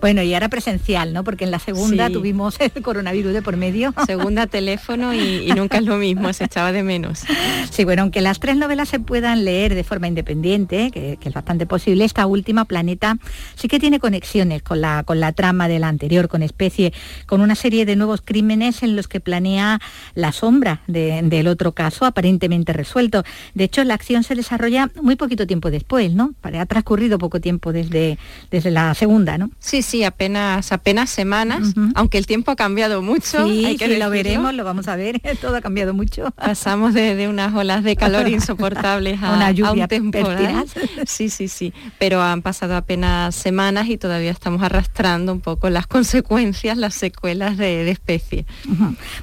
[0.00, 1.24] Bueno, y ahora presencial, ¿no?
[1.24, 2.70] Porque en la segunda tuvimos el
[3.00, 3.94] coronavirus de por medio.
[4.06, 7.22] Segunda teléfono y, nunca es lo mismo, se echaba de menos.
[7.70, 11.64] Sí, bueno, aunque las tres novelas se puedan leer de forma independiente, que, es bastante
[11.66, 13.16] posible, esta última, Planeta,
[13.54, 16.92] sí que tiene conexiones con la, con la trama de la anterior, con Especie,
[17.26, 19.80] con una serie de nuevos crímenes en los que planea
[20.14, 23.24] la sombra del otro caso, aparentemente resuelto.
[23.54, 26.34] De hecho, la acción se desarrolla muy poquito tiempo después, ¿no?
[26.42, 28.18] Ha transcurrido poco tiempo desde,
[28.50, 29.50] desde la segunda, ¿no?
[29.58, 33.46] Sí, sí, apenas, apenas semanas, aunque el tiempo ha cambiado mucho.
[33.46, 36.30] Sí, hay que lo veremos, lo vamos a ver, todo ha cambiado mucho.
[36.32, 40.66] Pasamos de, unas olas de calor insoportables a, Una lluvia un temporal.
[41.06, 45.86] Sí, sí, sí, pero han pasado apenas semanas y todavía estamos arrastrando un poco las
[45.86, 48.46] consecuencias, las secuelas de, especie.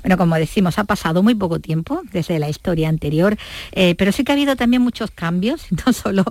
[0.02, 3.38] Bueno, como decimos, ha pasado muy poco tiempo desde la historia anterior,
[3.72, 6.24] eh, pero sí que ha habido también muchos cambios, no solo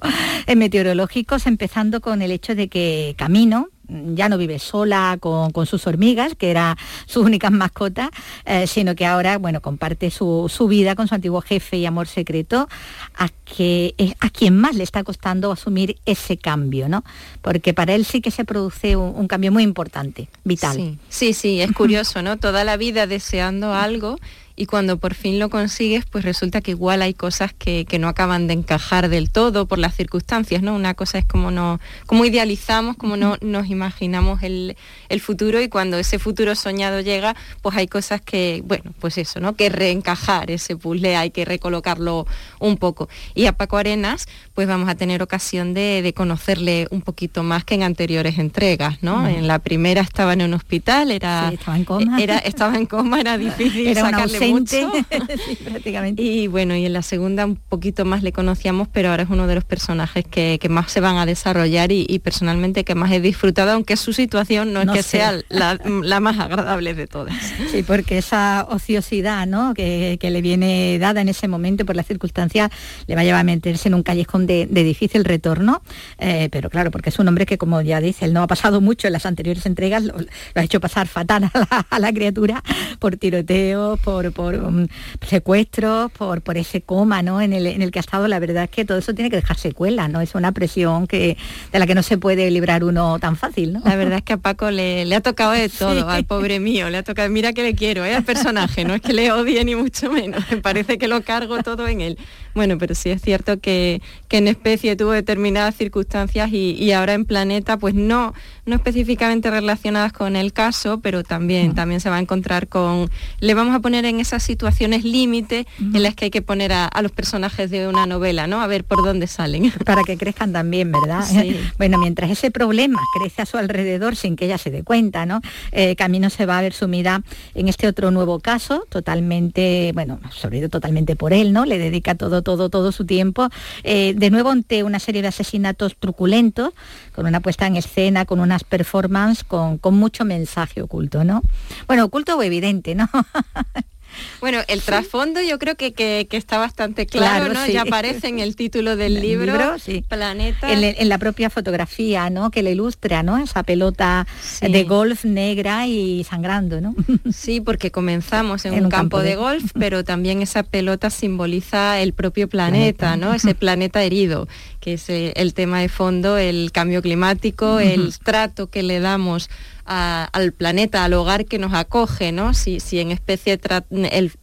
[0.55, 6.35] meteorológicos, empezando con el hecho de que Camino, ya no vive sola con, sus hormigas,
[6.35, 8.11] que era sus únicas mascotas,
[8.45, 12.69] eh, sino que ahora, bueno, comparte su, vida con su antiguo jefe y amor secreto,
[13.17, 17.05] a, que, a quien más le está costando asumir ese cambio, ¿no?
[17.43, 20.77] Porque para él sí que se produce un, cambio muy importante, vital.
[20.77, 22.37] Sí, sí, sí, es curioso, ¿no?
[22.37, 24.19] Toda la vida deseando algo
[24.57, 28.47] y cuando por fin lo consigues, pues resulta que igual hay cosas que, no acaban
[28.47, 30.75] de encajar del todo por las circunstancias, ¿no?
[30.75, 34.77] Una cosa es como, no, como idealizamos, como no, nos imaginamos el,
[35.21, 39.57] futuro y cuando ese futuro soñado llega, pues hay cosas que, bueno, pues eso, ¿no?
[39.57, 42.27] Que reencajar ese puzzle, hay que recolocarlo
[42.59, 43.09] un poco.
[43.35, 47.75] Y a Paco Arenas, pues vamos a tener ocasión de, conocerle un poquito más que
[47.75, 49.27] en anteriores entregas, ¿no?
[49.27, 52.23] En la primera estaba en un hospital, era, estaba en coma.
[52.23, 54.46] Era, estaba en coma, era difícil era sacarle
[55.65, 56.23] prácticamente.
[56.23, 59.47] Y bueno, y en la segunda un poquito más le conocíamos, pero ahora es uno
[59.47, 63.71] de los personajes que, más se van a desarrollar y, personalmente que más he disfrutado,
[63.73, 67.35] aunque su situación no es que sea la, más agradable de todas.
[67.71, 69.75] Sí, porque esa ociosidad ¿no?
[69.75, 72.71] que, le viene dada en ese momento por las circunstancias
[73.07, 75.83] le va a llevar a meterse en un callejón de, difícil retorno,
[76.19, 78.81] eh, pero claro, porque es un hombre que como ya dice, él no ha pasado
[78.81, 80.15] mucho en las anteriores entregas, lo,
[80.55, 81.51] ha hecho pasar fatal
[81.91, 82.63] a la, criatura
[82.99, 84.87] por tiroteos, por por um,
[85.27, 87.41] secuestros, por, por ese coma ¿no?
[87.41, 89.37] en, el, en el que ha estado, la verdad es que todo eso tiene que
[89.37, 90.21] dejar secuela, ¿no?
[90.21, 91.39] Es una presión que,
[91.73, 93.81] de la que no se puede librar uno tan fácil, ¿no?
[93.83, 96.99] La verdad es que a Paco le, ha tocado de todo, al pobre mío, le
[96.99, 98.15] ha tocado, mira que le quiero, ¿eh?
[98.15, 101.63] al personaje, no es que le odie ni mucho menos, me parece que lo cargo
[101.63, 102.19] todo en él.
[102.57, 107.13] Bueno, pero sí es cierto que, que en especie tuvo determinadas circunstancias y, y ahora
[107.13, 108.33] en planeta pues no,
[108.67, 113.55] no específicamente relacionadas con el caso, pero también, también se va a encontrar con, le
[113.55, 117.13] vamos a poner en esas situaciones límite en las que hay que poner a, los
[117.13, 118.61] personajes de una novela, ¿no?
[118.61, 119.71] A ver por dónde salen.
[119.85, 121.25] Para que crezcan también, ¿verdad?
[121.79, 125.41] Bueno, mientras ese problema crece a su alrededor sin que ella se dé cuenta, ¿no?
[125.73, 127.23] Eh, Camino se va a ver sumida
[127.55, 131.65] en este otro nuevo caso, totalmente, bueno, sobre todo totalmente por él, ¿no?
[131.65, 133.49] Le dedica todo, todo, todo su tiempo.
[133.83, 136.73] Eh, de nuevo ante una serie de asesinatos truculentos,
[137.13, 141.43] con una puesta en escena, con unas performances, con, con mucho mensaje oculto, ¿no?
[141.89, 143.11] Bueno, oculto o evidente, ¿no?
[144.41, 147.67] Bueno, el trasfondo yo creo que, que, está bastante claro, ¿no?
[147.67, 149.77] Ya aparece en el título del libro,
[150.09, 150.73] Planeta.
[150.73, 152.51] En, la propia fotografía, ¿no?
[152.51, 153.39] Que le ilustra, ¿no?
[153.39, 154.27] Esa pelota
[154.61, 156.95] de golf negra y sangrando, ¿no?
[157.33, 159.37] Sí, porque comenzamos en, un, campo, de...
[159.37, 163.35] golf, pero también esa pelota simboliza el propio planeta, ¿no?
[163.35, 164.49] Ese planeta herido,
[164.81, 169.51] que es eh, el tema de fondo, el cambio climático, el trato que le damos
[169.87, 172.55] al planeta, al hogar que nos acoge, ¿no?
[172.55, 173.61] Si, si en especie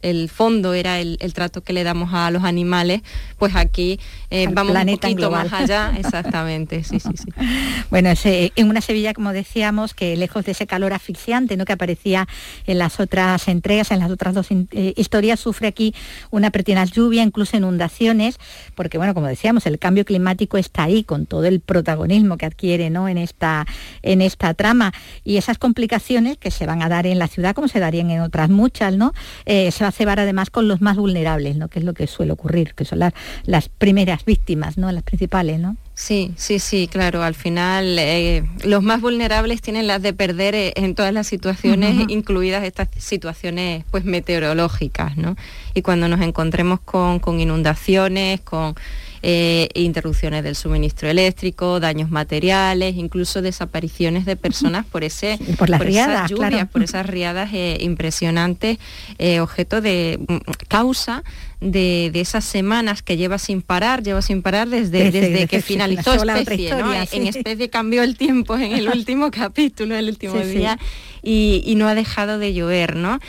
[0.02, 3.02] el, fondo era el, trato que le damos a los animales,
[3.38, 7.28] pues aquí eh, vamos un poquito más allá, exactamente, sí, sí, sí.
[7.90, 11.64] Bueno, en una Sevilla, como decíamos, que lejos de ese calor asfixiante, ¿no?
[11.64, 12.26] Que aparecía
[12.66, 15.94] en las otras entregas, en las otras dos eh, historias, sufre aquí
[16.30, 18.38] una pertinaz lluvia, incluso inundaciones,
[18.74, 22.88] porque bueno, como decíamos, el cambio climático está ahí con todo el protagonismo que adquiere,
[22.88, 23.08] ¿no?
[23.08, 23.66] En esta,
[24.02, 27.68] en esta trama y esas complicaciones que se van a dar en la ciudad, como
[27.68, 29.12] se darían en otras muchas, ¿no?
[29.46, 31.68] Eh, se va a cebar además con los más vulnerables, ¿no?
[31.68, 33.12] Que es lo que suele ocurrir, que son las,
[33.44, 34.90] las primeras víctimas, ¿no?
[34.92, 35.76] Las principales, ¿no?
[35.94, 37.22] Sí, sí, sí, claro.
[37.22, 42.06] Al final, eh, los más vulnerables tienen las de perder eh, en todas las situaciones,
[42.08, 45.36] incluidas estas situaciones pues meteorológicas, ¿no?
[45.72, 48.74] Y cuando nos encontremos con, con inundaciones, con
[49.26, 55.80] eh, interrupciones del suministro eléctrico, daños materiales, incluso desapariciones de personas por ese por, las
[55.80, 58.76] riadas, esas lluvias, por esas riadas eh, impresionantes,
[59.16, 60.36] eh, objeto de mm,
[60.68, 61.24] causa
[61.62, 66.74] de, esas semanas que lleva sin parar, lleva sin parar desde, desde, que finalizó especie,
[67.12, 70.78] En especie cambió el tiempo en el último capítulo, el último día,
[71.22, 73.20] y, y, no ha dejado de llover, ¿no?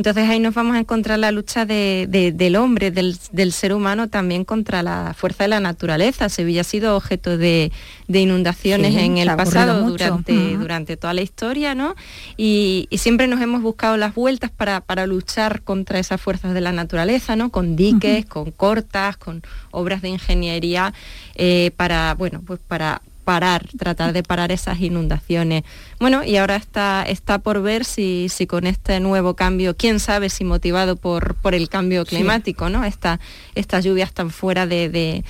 [0.00, 4.82] Entonces ahí nos vamos a encontrar la lucha del hombre, del, ser humano también contra
[4.82, 6.30] la fuerza de la naturaleza.
[6.30, 7.70] Sevilla ha sido objeto de,
[8.08, 11.96] inundaciones en el pasado durante, durante toda la historia, ¿no?
[12.38, 17.36] Y, siempre nos hemos buscado las vueltas para, luchar contra esas fuerzas de la naturaleza,
[17.36, 17.50] ¿no?
[17.50, 20.94] Con diques, con cortas, con obras de ingeniería,
[21.34, 25.62] eh, para, bueno, pues para parar, tratar de parar esas inundaciones.
[25.98, 30.30] Bueno, y ahora está, está por ver si, si con este nuevo cambio, quién sabe
[30.30, 32.84] si motivado por, por el cambio climático, ¿no?
[32.84, 33.20] Esta,
[33.54, 35.24] estas lluvias tan fuera de,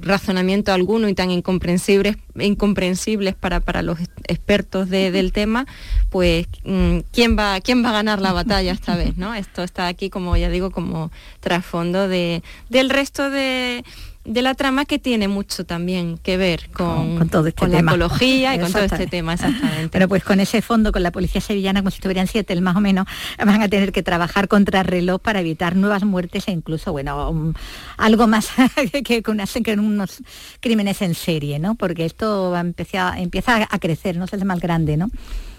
[0.00, 5.66] razonamiento alguno y tan incomprensibles, incomprensibles para, para los expertos del tema,
[6.08, 9.34] pues mm, ¿quién va, quién va a ganar la batalla esta vez, ¿no?
[9.44, 13.84] Esto está aquí, como ya digo, como trasfondo de, del resto de
[14.28, 18.58] de la trama que tiene mucho también que ver con, todo este la ecología y
[18.58, 19.88] con todo este tema, exactamente.
[19.88, 22.80] Pero pues con ese fondo, con la policía sevillana, como si estuvieran siete, más o
[22.80, 23.06] menos,
[23.38, 27.54] van a tener que trabajar contra reloj para evitar nuevas muertes e incluso, bueno,
[27.96, 28.48] algo más
[29.04, 29.40] que, con
[29.78, 30.22] unos
[30.60, 31.74] crímenes en serie, ¿no?
[31.74, 35.10] Porque esto va a empezar, empieza a crecer, no hace más grande, ¿no?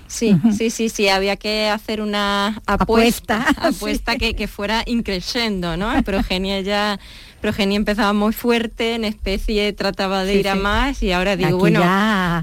[0.10, 6.02] Sí, sí, sí, sí, había que hacer una apuesta, apuesta, que, que, fuera increciendo, ¿no?
[6.02, 7.00] Progenia ya
[7.40, 11.82] Progenia empezaba muy fuerte, en especie trataba de ir a más y ahora digo, bueno,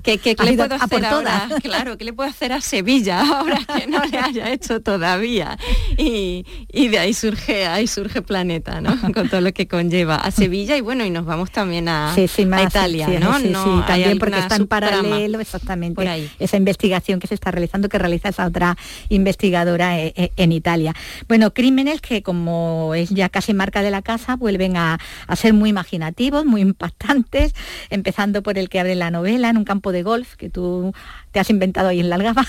[0.02, 1.48] ¿qué, qué, le puedo hacer ahora?
[1.62, 5.58] Claro, ¿qué le puedo hacer a Sevilla ahora que no le haya hecho todavía?
[5.96, 8.96] Y, de ahí surge, ahí surge Planeta, ¿no?
[9.12, 13.08] Con todo lo que conlleva a Sevilla y bueno, y nos vamos también a, Italia,
[13.20, 13.38] ¿no?
[13.38, 13.52] Sí,
[13.86, 18.46] también porque está en paralelo exactamente esa investigación que se está realizando, que realiza esa
[18.46, 18.76] otra
[19.08, 20.94] investigadora eh, eh, en Italia.
[21.28, 25.52] Bueno, crímenes que como es ya casi marca de la casa, vuelven a a, ser
[25.52, 27.54] muy imaginativos, muy impactantes,
[27.90, 30.92] empezando por el que abre la novela en un campo de golf que tú
[31.32, 32.46] te has inventado ahí en la algaba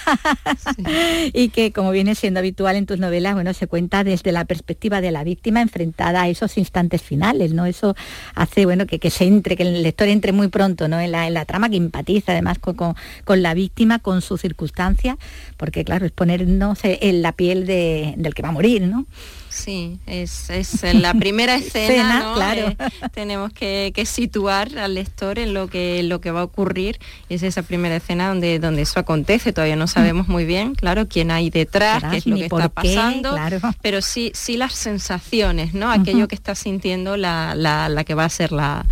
[1.33, 5.01] y que como viene siendo habitual en tus novelas, bueno, se cuenta desde la perspectiva
[5.01, 7.65] de la víctima enfrentada a esos instantes finales, ¿no?
[7.65, 7.95] Eso
[8.33, 10.99] hace, bueno, que, que se entre, que el lector entre muy pronto, ¿no?
[10.99, 15.17] En la, en la trama, que empatiza además con, con, la víctima, con su circunstancia,
[15.57, 19.05] porque claro, es ponernos en la piel de, del que va a morir, ¿no?
[19.49, 20.49] Sí, es,
[20.93, 22.67] la primera escena, claro.
[22.69, 22.77] Eh,
[23.13, 26.99] tenemos que, situar al lector en lo que, lo que va a ocurrir.
[27.29, 29.53] Es esa primera escena donde, donde eso acontece.
[29.53, 33.35] Todavía no sabemos muy bien, claro, quién hay detrás, qué es lo que está pasando,
[33.81, 35.91] pero sí, sí las sensaciones, ¿no?
[35.91, 38.85] Aquello que está sintiendo la, la, que va a ser la,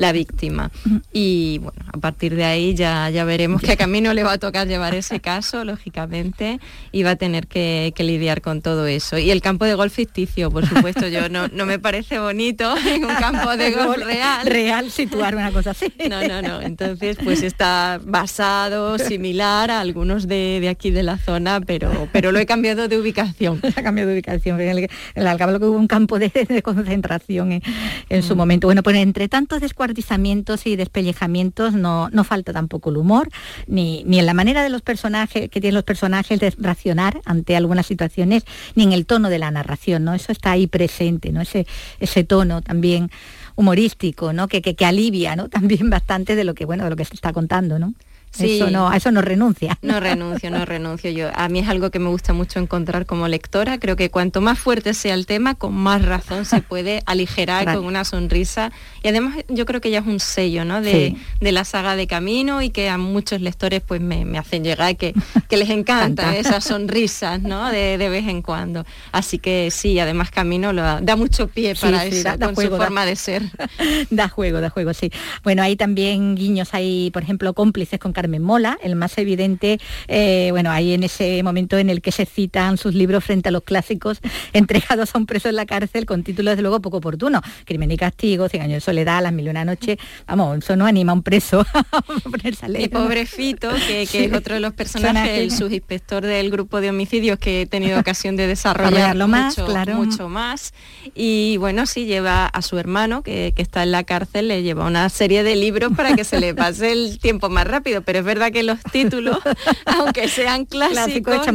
[0.00, 0.70] la víctima.
[1.12, 4.38] Y bueno, a partir de ahí ya, ya veremos que a Camino le va a
[4.38, 6.58] tocar llevar ese caso, lógicamente,
[6.90, 9.18] y va a tener que, lidiar con todo eso.
[9.18, 13.04] Y el campo de golf ficticio, por supuesto, yo no, no me parece bonito en
[13.04, 14.46] un campo de golf real.
[14.46, 15.92] Real situar una cosa así.
[16.08, 16.62] No, no, no.
[16.62, 22.38] Entonces, pues está basado, similar a algunos de, aquí de la zona, pero, pero lo
[22.38, 23.60] he cambiado de ubicación.
[23.80, 24.60] Ha cambiado de ubicación.
[24.60, 26.30] En el, el que hubo un campo de,
[26.62, 27.60] concentración
[28.08, 28.38] en, su mm.
[28.38, 28.66] momento.
[28.66, 33.28] Bueno, pues entre tantos descuartizamientos y despellejamientos no, no falta tampoco el humor,
[33.66, 37.56] ni, ni en la manera de los personajes, que tienen los personajes de racionar ante
[37.56, 40.14] algunas situaciones, ni en el tono de la narración, ¿no?
[40.14, 41.40] Eso está ahí presente, ¿no?
[41.40, 41.66] Ese,
[41.98, 43.10] ese tono también
[43.56, 44.48] humorístico, ¿no?
[44.48, 45.48] Que, que, que alivia, ¿no?
[45.60, 47.94] También bastante de lo que, bueno, de lo que se está contando, ¿no?
[48.38, 49.78] Eso no, a eso no renuncia.
[49.82, 51.30] No renuncio, no renuncio yo.
[51.34, 53.78] A mí es algo que me gusta mucho encontrar como lectora.
[53.78, 57.84] Creo que cuanto más fuerte sea el tema, con más razón se puede aligerar con
[57.84, 58.72] una sonrisa.
[59.02, 60.80] Y además yo creo que ya es un sello ¿no?
[60.80, 65.14] de, la saga de Camino y que a muchos lectores pues me, hacen llegar que,
[65.48, 67.70] que les encantan esas sonrisas ¿no?
[67.70, 68.84] de, vez en cuando.
[69.12, 73.16] Así que sí, además Camino lo da, mucho pie para eso, con su forma de
[73.16, 73.42] ser.
[74.10, 75.10] Da juego, da juego, sí.
[75.42, 80.48] Bueno, hay también guiños, hay por ejemplo cómplices con Carmen Mola, el más evidente, eh,
[80.50, 83.62] bueno, ahí en ese momento en el que se citan sus libros frente a los
[83.62, 84.20] clásicos
[84.52, 87.96] entregados a un preso en la cárcel con títulos de luego poco oportuno, Crimen y
[87.96, 91.14] Castigo, Cien años de soledad, Las mil y una noche, vamos, eso no anima a
[91.14, 91.60] un preso
[91.92, 92.84] a ponerse a leer.
[92.84, 97.38] Y pobre Fito, que, es otro de los personajes, el subinspector del grupo de homicidios
[97.38, 99.94] que he tenido ocasión de desarrollarlo más, mucho, claro.
[99.94, 100.74] mucho más.
[101.14, 104.84] Y bueno, sí, lleva a su hermano, que, que está en la cárcel, le lleva
[104.84, 108.24] una serie de libros para que se le pase el tiempo más rápido pero es
[108.24, 109.38] verdad que los títulos,
[109.86, 111.46] aunque sean clásicos,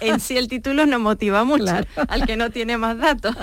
[0.00, 1.72] en sí el título no motiva mucho
[2.08, 3.36] al que no tiene más datos.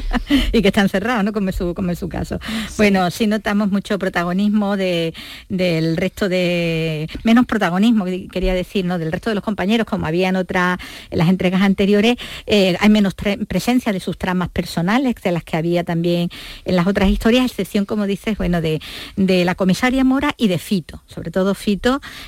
[0.52, 1.34] y que está encerrado, ¿no?
[1.34, 2.38] Como es su, como su caso.
[2.78, 5.12] Bueno, sí notamos mucho protagonismo de,
[5.50, 7.06] del resto de...
[7.22, 8.98] menos protagonismo, quería decir, ¿no?
[8.98, 10.78] Del resto de los compañeros, como había en otras,
[11.10, 12.16] en las entregas anteriores,
[12.46, 13.14] eh, hay menos
[13.46, 16.30] presencia de sus tramas personales, de las que había también
[16.64, 18.80] en las otras historias, excepción, como dices, bueno, de,
[19.16, 21.73] de la comisaria Mora y de Fito, sobre todo Fito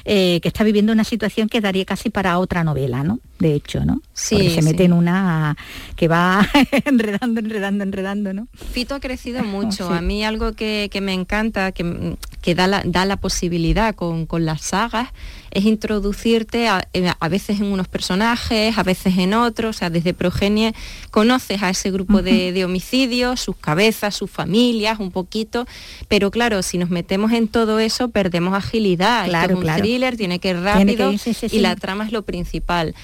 [0.04, 3.20] eh, que está viviendo una situación que daría casi para otra novela, ¿no?
[3.38, 4.00] De hecho, ¿no?
[4.14, 4.50] Sí.
[4.50, 5.56] se mete en una
[5.94, 6.48] que va
[6.84, 8.48] enredando, enredando, enredando, ¿no?
[8.54, 9.90] Fito ha crecido mucho.
[9.92, 12.16] A mí algo que, me encanta, que,
[12.46, 15.08] que da, la, da, la, posibilidad con, con las sagas,
[15.50, 16.86] es introducirte a,
[17.28, 20.72] veces en unos personajes, a veces en otros, o sea, desde Progenie
[21.10, 25.66] conoces a ese grupo de, homicidios, sus cabezas, sus familias, un poquito,
[26.06, 29.26] pero claro, si nos metemos en todo eso, perdemos agilidad.
[29.26, 31.12] Claro, es un thriller, tiene que ir rápido
[31.50, 32.94] y la trama es lo principal.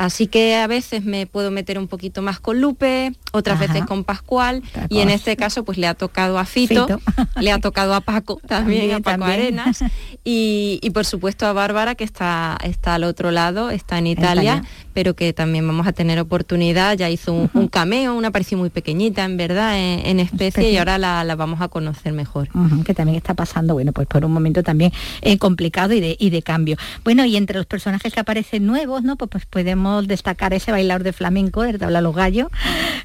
[0.00, 4.02] Así que a veces me puedo meter un poquito más con Lupe, otras veces con
[4.02, 6.86] Pascual, y en este caso pues le ha tocado a Fito,
[7.38, 9.84] le ha tocado a Paco también, a Paco Arenas,
[10.24, 15.14] y, por supuesto a Bárbara que está, está al otro lado, está en Italia, pero
[15.14, 19.36] que también vamos a tener oportunidad, ya hizo un, cameo, una aparición muy pequeñita en
[19.36, 22.48] verdad en, especie, y ahora la, vamos a conocer mejor.
[22.86, 26.30] que también está pasando, bueno, pues por un momento también eh, complicado y de, y
[26.30, 26.78] de cambio.
[27.04, 29.16] Bueno, y entre los personajes que aparecen nuevos, ¿no?
[29.16, 32.48] Pues, pues podemos destacar ese bailador de flamenco, de tabla los gallos,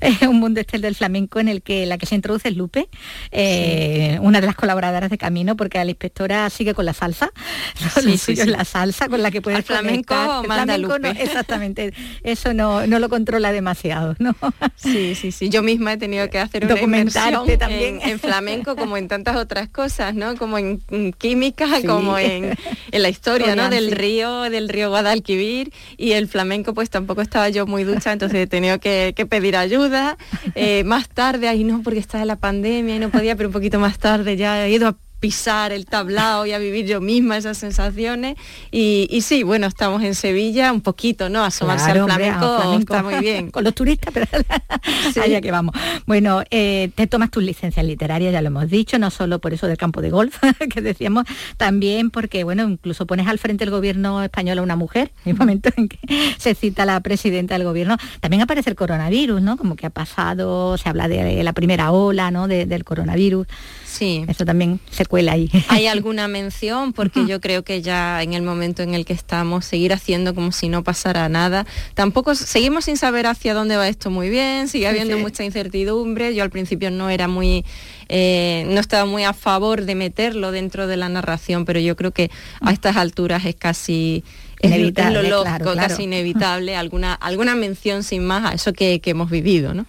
[0.29, 2.87] un mundo este del flamenco en el que la que se introduce es Lupe,
[3.31, 7.31] eh, una de las colaboradoras de Camino, porque la inspectora sigue con la salsa,
[8.17, 10.15] sí, la salsa con la que puede flamenco
[10.47, 11.09] manda Lupe.
[11.21, 14.35] exactamente, eso no, no lo controla demasiado, ¿no?
[14.75, 15.49] Sí, sí, sí.
[15.49, 17.99] Yo misma he tenido que hacer una inmersión también.
[18.03, 20.35] En, flamenco como en tantas otras cosas, ¿no?
[20.35, 20.81] Como en,
[21.17, 22.55] química, como en,
[22.91, 23.69] en, la historia, ¿no?
[23.69, 28.37] Del río, del río Guadalquivir y el flamenco pues tampoco estaba yo muy ducha, entonces
[28.37, 30.17] he tenido que, pedir ayuda.
[30.53, 33.79] Eh, más tarde, ahí no, porque estaba la pandemia y no podía, pero un poquito
[33.79, 37.57] más tarde ya he ido a pisar el tablao y a vivir yo misma esas
[37.57, 38.35] sensaciones.
[38.71, 41.43] Y, sí, bueno, estamos en Sevilla un poquito, ¿no?
[41.43, 43.51] Asomarse al flamenco, está muy bien.
[43.55, 44.27] Con los turistas, pero
[45.23, 45.75] allá que vamos.
[46.05, 49.67] Bueno, eh, te tomas tus licencias literarias, ya lo hemos dicho, no solo por eso
[49.67, 50.37] del campo de golf,
[50.73, 51.25] que decíamos,
[51.57, 55.37] también porque, bueno, incluso pones al frente del gobierno español a una mujer, en el
[55.37, 55.99] momento en que
[56.37, 57.97] se cita la presidenta del gobierno.
[58.19, 59.57] También aparece el coronavirus, ¿no?
[59.57, 62.47] Como que ha pasado, se habla de la primera ola, ¿no?
[62.47, 63.47] del coronavirus.
[63.85, 64.25] Sí.
[64.27, 65.49] Eso también se cuela ahí.
[65.69, 66.93] ¿Hay alguna mención?
[66.93, 70.51] Porque yo creo que ya en el momento en el que estamos, seguir haciendo como
[70.51, 71.65] si no pasara nada.
[71.93, 76.35] Tampoco seguimos sin saber hacia dónde va esto muy bien, sigue habiendo mucha incertidumbre.
[76.35, 77.65] Yo al principio no era muy
[78.09, 82.11] eh, no estaba muy a favor de meterlo dentro de la narración, pero yo creo
[82.11, 82.29] que
[82.61, 84.23] a estas alturas es casi
[84.61, 85.87] Inevitable, es lo lógico, claro.
[85.89, 89.85] casi inevitable, alguna, alguna mención sin más a eso que, que hemos vivido, ¿no?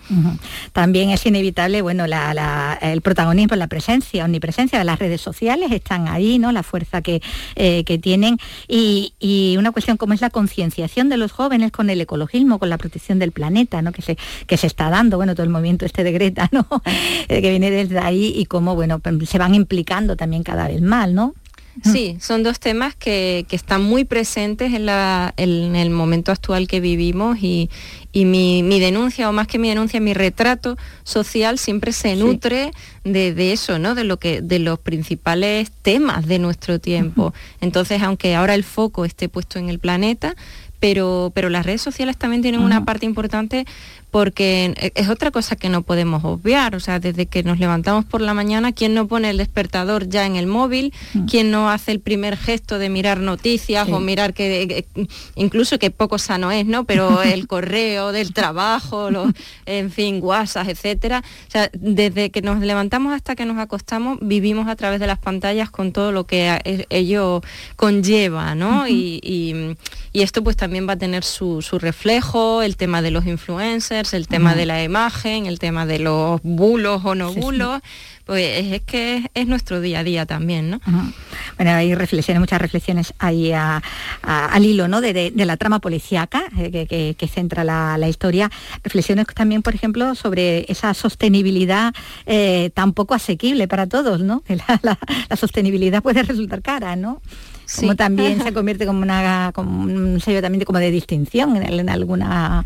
[0.73, 5.71] También es inevitable, bueno, la- la- el protagonismo, la presencia, omnipresencia de las redes sociales
[5.73, 6.53] están ahí, ¿no?
[6.53, 7.23] La fuerza que,
[7.55, 8.39] eh, que tienen
[8.69, 12.69] y, y una cuestión como es la concienciación de los jóvenes con el ecologismo, con
[12.69, 13.93] la protección del planeta, ¿no?
[13.93, 16.67] Que se, que se está dando, bueno, todo el movimiento este de Greta, ¿no?
[17.29, 21.11] Eh, que viene desde ahí y cómo, bueno, se van implicando también cada vez más,
[21.11, 21.35] ¿no?
[21.85, 26.67] Sí, son dos temas que, que están muy presentes en, la- en el momento actual
[26.69, 27.69] que vivimos y,
[28.13, 32.71] y mi, mi denuncia, o más que mi denuncia, mi retrato social siempre se nutre
[33.05, 33.95] de, de eso, ¿no?
[33.95, 37.35] De lo que, de los principales temas de nuestro tiempo.
[37.61, 40.35] Entonces, aunque ahora el foco esté puesto en el planeta,
[40.81, 43.65] pero, pero las redes sociales también tienen una parte importante
[44.17, 46.75] porque e, es otra cosa que no podemos obviar.
[46.75, 50.25] O sea, desde que nos levantamos por la mañana, ¿quién no pone el despertador ya
[50.25, 50.95] en el móvil?
[51.31, 53.93] ¿Quién no hace el primer gesto de mirar noticias Sí.
[53.93, 54.47] o mirar que
[54.95, 56.85] que- incluso que poco sano es, ¿no?
[56.85, 59.33] Pero el correo del trabajo, los,
[59.67, 61.23] en fin, WhatsApp, etcétera.
[61.49, 65.19] O sea, desde que nos levantamos hasta que nos acostamos, vivimos a través de las
[65.19, 67.43] pantallas con todo lo que a- e- ello
[67.77, 68.89] conlleva, ¿no?
[68.89, 69.77] Y, y-
[70.15, 74.06] y esto pues también va a tener su, su reflejo, el tema de los influencers,
[74.15, 77.41] el tema de la imagen, el tema de los bulos o no Sí, sí.
[77.41, 77.81] bulos,
[78.25, 80.81] pues es, es que es, es nuestro día a día también, ¿no?
[81.57, 83.81] Bueno, hay reflexiones, muchas reflexiones ahí a-
[84.23, 85.01] a- al hilo ¿no?
[85.01, 88.51] de, de- de la trama policíaca eh, que, que- que centra la, la historia.
[88.83, 91.95] Reflexiones también, por ejemplo, sobre esa sostenibilidad
[92.27, 94.43] eh, tan poco asequible para todos, ¿no?
[94.49, 94.99] La, la-
[95.29, 97.21] la sostenibilidad puede resultar cara, ¿no?
[97.77, 97.97] Como Sí.
[97.97, 102.65] también se convierte como, una, como un sello también como de distinción en, en alguna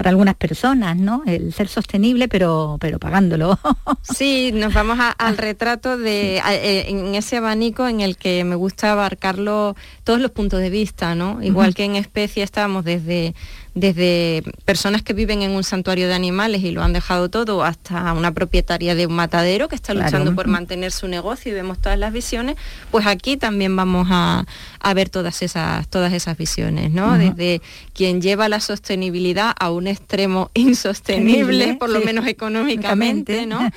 [0.00, 1.22] para algunas personas, ¿no?
[1.26, 3.58] El ser sostenible pero pero pagándolo.
[4.02, 8.42] Sí, nos vamos a- al retrato de a- eh, en ese abanico en el que
[8.44, 11.42] me gusta abarcarlo todos los puntos de vista, ¿no?
[11.42, 13.34] Igual que en especie estábamos desde
[13.74, 18.12] desde personas que viven en un santuario de animales y lo han dejado todo hasta
[18.12, 20.06] una propietaria de un matadero que está Claro.
[20.06, 22.56] luchando por mantener su negocio y vemos todas las visiones,
[22.90, 24.44] pues aquí también vamos a,
[24.80, 27.16] a ver todas esas todas esas visiones, ¿no?
[27.18, 27.60] Desde
[27.94, 32.06] quien lleva la sostenibilidad a un extremo insostenible, Sostenible, por lo sí.
[32.06, 33.68] menos económicamente, ¿no?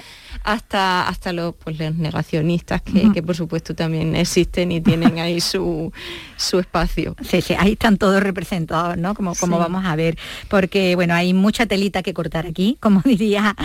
[0.44, 5.92] Hasta hasta los, pues, los negacionistas que, por supuesto también existen y tienen ahí su,
[6.38, 7.16] su espacio.
[7.28, 9.14] Sí, sí, ahí están todos representados, ¿no?
[9.14, 9.62] Como, como Sí.
[9.62, 10.18] vamos a ver,
[10.50, 13.56] porque bueno, hay mucha telita que cortar aquí, como diría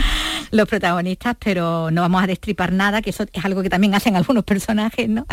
[0.51, 4.16] los protagonistas, pero no vamos a destripar nada, que eso es algo que también hacen
[4.16, 5.27] algunos personajes, ¿no?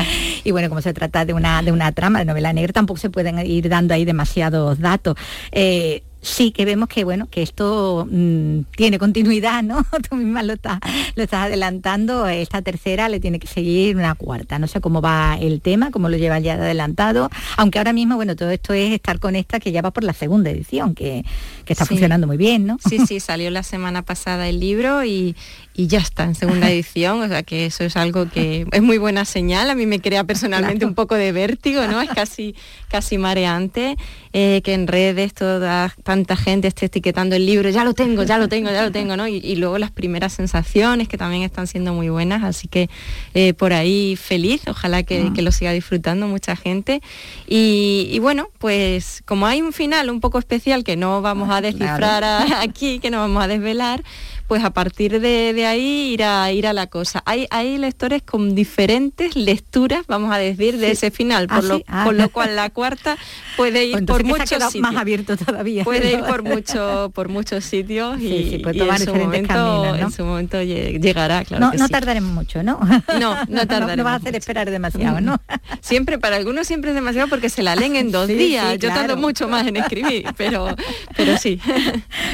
[0.43, 3.09] Y bueno, como se trata de una, de una trama de novela negra, tampoco se
[3.09, 5.15] pueden ir dando ahí demasiados datos.
[5.51, 10.53] Eh, sí que vemos que bueno que esto mm, tiene continuidad no tú misma lo
[10.53, 10.79] estás
[11.15, 12.27] lo estás adelantando.
[12.27, 14.59] Esta tercera le tiene que seguir una cuarta.
[14.59, 17.29] No sé cómo va el tema cómo lo lleva ya de adelantado.
[17.57, 20.13] Aunque ahora mismo bueno todo esto es estar con esta que ya va por la
[20.13, 21.23] segunda edición que,
[21.65, 21.89] que está Sí.
[21.89, 25.35] funcionando muy bien no Sí, sí, salió la semana pasada el libro y,
[25.75, 28.97] y ya está en segunda edición, o sea que eso es algo que es muy
[28.97, 30.87] buena señal, a mí me crea personalmente Claro.
[30.89, 32.01] un poco de vértigo, ¿no?
[32.01, 32.55] Es casi,
[32.89, 33.97] casi mareante
[34.33, 38.37] eh, que en redes toda tanta gente esté etiquetando el libro, ya lo tengo, ya
[38.37, 39.27] lo tengo, ya lo tengo, ¿no?
[39.27, 42.89] Y, y luego las primeras sensaciones que también están siendo muy buenas, así que
[43.33, 47.01] eh, por ahí feliz, ojalá que, que lo siga disfrutando mucha gente.
[47.47, 51.59] Y, y bueno, pues como hay un final un poco especial que no vamos a
[51.61, 54.01] descifrar a- aquí, que no vamos a desvelar,
[54.47, 57.21] pues a partir de, de ahí ir a, ir a la cosa.
[57.25, 60.91] Hay, hay lectores con diferentes lecturas, vamos a decir, de Sí.
[60.93, 61.83] ese final, Ah, por, lo, sí.
[61.87, 62.01] Ah.
[62.05, 63.17] por lo cual la cuarta
[63.57, 64.75] puede ir Entonces por muchos sitios.
[64.81, 68.99] más abierto todavía Puede ir por, mucho, por muchos sitios y, Sí, puede y en,
[68.99, 70.05] su momento, caminos, ¿no?
[70.05, 72.79] en su momento lle- llegará, claro no, que no tardaremos mucho, ¿no?
[73.19, 75.39] No, no tardaremos No, va a hacer esperar demasiado, ¿no?
[75.81, 78.77] Siempre, para algunos siempre es demasiado porque se la leen en dos días.
[78.79, 79.17] Yo tardo claro.
[79.21, 80.67] mucho más en escribir, pero,
[81.15, 81.59] pero sí.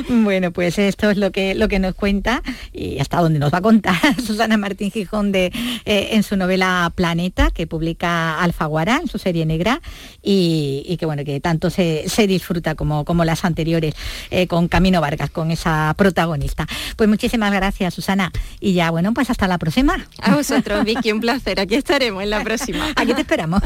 [0.09, 2.41] Bueno, pues esto es lo que lo que nos cuenta
[2.74, 3.95] y hasta dónde nos va a contar
[4.26, 5.54] Susana Martín Gijón de,
[5.86, 9.82] eh, en su novela Planeta, que publica Alfaguara en su serie negra,
[10.24, 13.93] y, y que bueno, que tanto se, se disfruta como, como las anteriores,
[14.32, 16.66] eh, con Camino Vargas, con esa protagonista.
[16.95, 18.32] Pues muchísimas gracias, Susana.
[18.60, 20.04] Y ya, bueno, pues hasta la próxima.
[20.24, 21.60] A vosotros, Vicky, un placer.
[21.60, 22.88] Aquí estaremos en la próxima.
[22.95, 23.62] Aquí te esperamos.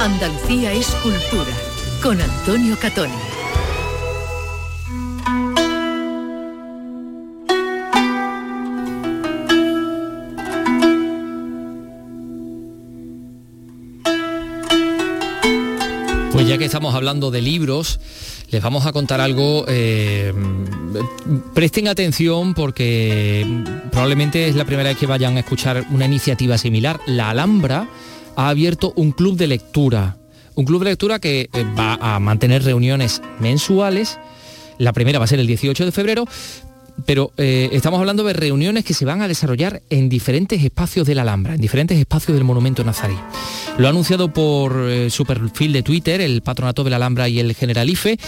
[0.00, 1.52] Andalucía es cultura
[2.02, 3.29] con Antonio Catoni.
[16.32, 18.00] Pues ya que estamos hablando de libros,
[18.50, 19.64] les vamos a contar algo.
[19.68, 20.32] eh,
[21.54, 23.46] presten atención porque
[23.90, 27.00] probablemente es la primera vez que vayan a escuchar una iniciativa similar.
[27.06, 27.88] La Alhambra
[28.36, 30.16] ha abierto un club de lectura.
[30.54, 34.18] Un club de lectura que eh, va a mantener reuniones mensuales.
[34.80, 36.26] La primera va a ser el 18 de febrero,
[37.04, 41.14] pero eh, estamos hablando de reuniones que se van a desarrollar en diferentes espacios de
[41.14, 43.16] la Alhambra, en diferentes espacios del Monumento Nazarí.
[43.76, 47.40] Lo ha anunciado por eh, su perfil de Twitter el Patronato de la Alhambra y
[47.40, 48.18] el Generalife.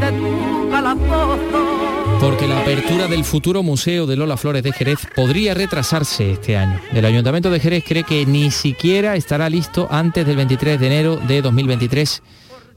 [0.00, 5.54] de tu calabozo Porque la apertura del futuro Museo de Lola Flores de Jerez podría
[5.54, 6.80] retrasarse este año.
[6.92, 11.16] El Ayuntamiento de Jerez cree que ni siquiera estará listo antes del 23 de enero
[11.16, 12.22] de 2023,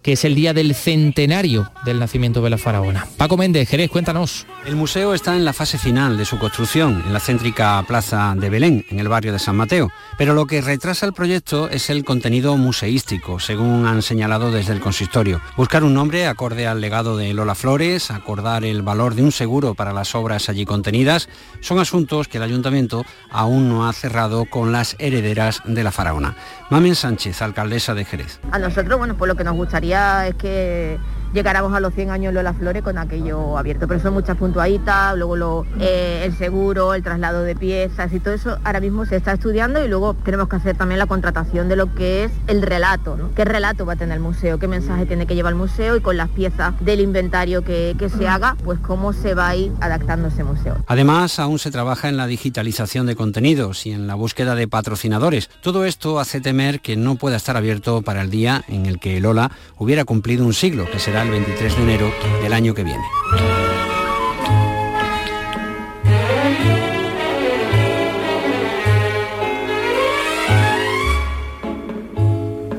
[0.06, 3.08] que es el día del centenario del nacimiento de la faraona.
[3.18, 4.46] Paco Méndez, Jerez, cuéntanos.
[4.64, 8.52] El museo está en la fase final de su construcción, en la céntrica Plaza de
[8.52, 9.90] Belén, en el barrio de San Mateo.
[10.16, 14.80] Pero lo que retrasa el proyecto es el contenido museístico, según han señalado desde el
[14.80, 15.42] consistorio.
[15.58, 19.74] Buscar un nombre acorde al legado de Lola Flores, acordar el valor de un seguro
[19.74, 21.30] para las obras allí contenidas,
[21.62, 26.36] son asuntos que el ayuntamiento aún no ha cerrado con las herederas de la faraona.
[26.70, 28.40] Mamen Sánchez, alcaldesa de Jerez.
[28.52, 30.98] A nosotros, bueno, pues lo que nos gustaría es que
[31.36, 35.18] llegáramos a los 100 años de Lola Flores con aquello abierto, pero son muchas puntuaditas,
[35.18, 39.18] luego lo, eh, el seguro, el traslado de piezas y todo eso ahora mismo se
[39.18, 42.62] está estudiando y luego tenemos que hacer también la contratación de lo que es el
[42.62, 43.36] relato, ¿no?
[43.36, 44.60] ¿Qué relato va a tener el museo?
[44.60, 45.98] ¿Qué mensaje tiene que llevar el museo?
[45.98, 49.56] Y con las piezas del inventario que, que se haga, pues cómo se va a
[49.58, 50.78] ir adaptando ese museo.
[50.88, 55.50] Además, aún se trabaja en la digitalización de contenidos y en la búsqueda de patrocinadores.
[55.62, 59.20] Todo esto hace temer que no pueda estar abierto para el día en el que
[59.20, 62.12] Lola hubiera cumplido un siglo, que será el 23 de enero
[62.42, 63.04] del año que viene.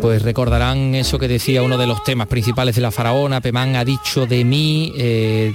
[0.00, 3.84] Pues recordarán eso que decía uno de los temas principales de la faraona, Pemán ha
[3.84, 5.52] dicho de mí, eh,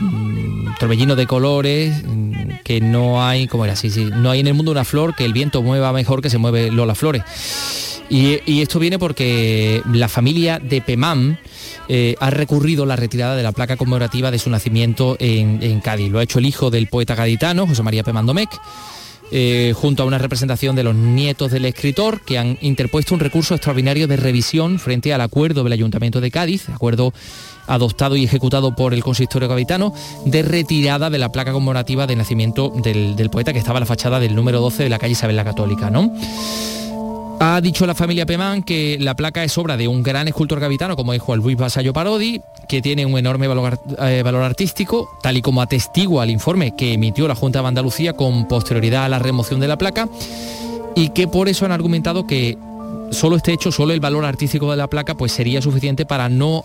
[0.78, 2.04] de colores,
[2.66, 5.24] que no hay, como era así, sí, no hay en el mundo una flor que
[5.24, 7.24] el viento mueva mejor que se mueve Lola Flores.
[8.10, 11.40] Y, y esto viene porque la familia de Pemán
[11.94, 16.10] eh, ha recurrido a la retirada de la placa conmemorativa de su nacimiento en, Cádiz.
[16.10, 18.50] Lo ha hecho el hijo del poeta gaditano, José María Pemán Domecq,
[19.34, 23.56] eh, junto a una representación de los nietos del escritor que han interpuesto un recurso
[23.56, 27.14] extraordinario de revisión frente al acuerdo del Ayuntamiento de Cádiz, acuerdo
[27.68, 29.94] adoptado y ejecutado por el consistorio gaditano,
[30.26, 34.22] de retirada de la placa conmemorativa de nacimiento del, poeta que estaba en la fachada
[34.22, 35.90] del número 12 de la calle Isabel la Católica.
[35.90, 36.14] ¿no?
[37.44, 40.96] Ha dicho la familia Pemán que la placa es obra de un gran escultor gavitano
[40.96, 42.40] como es Juan Luis Vasallo Parodi,
[42.70, 46.94] que tiene un enorme valor, eh, valor artístico, tal y como atestigua el informe que
[46.94, 50.08] emitió la Junta de Andalucía con posterioridad a la remoción de la placa,
[50.96, 52.60] y que por eso han argumentado que
[53.10, 56.64] solo este hecho, solo el valor artístico de la placa, pues sería suficiente para no,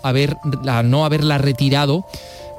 [0.85, 2.05] no haberla retirado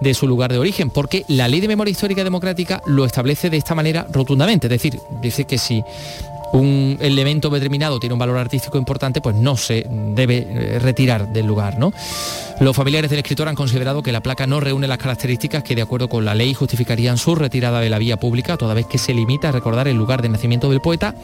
[0.02, 3.58] de su lugar de origen, porque la ley de memoria histórica democrática lo establece de
[3.58, 5.84] esta manera rotundamente, es decir, dice que si
[6.54, 11.46] un elemento determinado tiene un valor artístico importante, pues no se debe eh, retirar del
[11.46, 11.94] lugar, ¿no?
[12.60, 15.82] Los familiares del escritor han considerado que la placa no reúne las características que de
[15.82, 19.14] acuerdo con la ley justificarían su retirada de la vía pública, toda vez que se
[19.14, 21.16] limita a recordar el lugar de nacimiento del poeta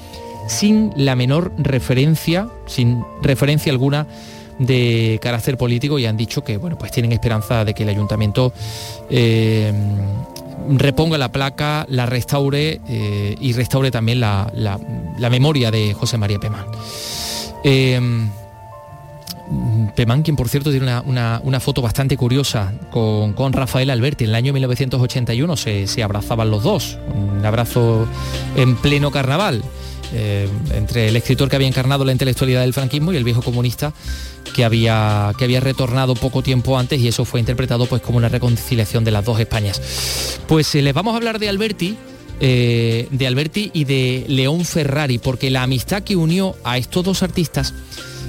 [0.47, 4.07] sin la menor referencia, sin referencia alguna
[4.59, 8.53] de carácter político y han dicho que bueno pues tienen esperanza de que el ayuntamiento
[9.09, 9.73] eh,
[10.69, 16.39] reponga la placa, la restaure eh, y restaure también la, la- memoria de José María
[16.39, 16.65] Pemán.
[17.63, 17.99] Eh,
[19.95, 24.23] Pemán, quien por cierto tiene una, foto bastante curiosa con, Rafael Alberti.
[24.23, 28.07] En el año 1981 se, abrazaban los dos, un abrazo
[28.55, 29.63] en pleno carnaval.
[30.13, 33.93] Eh, entre el escritor que había encarnado la intelectualidad del franquismo y el viejo comunista
[34.53, 38.29] que había, que había retornado poco tiempo antes y eso fue interpretado pues como una
[38.29, 39.81] reconciliación de las dos Españas.
[40.47, 41.97] Pues eh, les vamos a hablar de Alberti,
[42.39, 47.23] eh, de Alberti y de León Ferrari, porque la amistad que unió a estos dos
[47.23, 47.73] artistas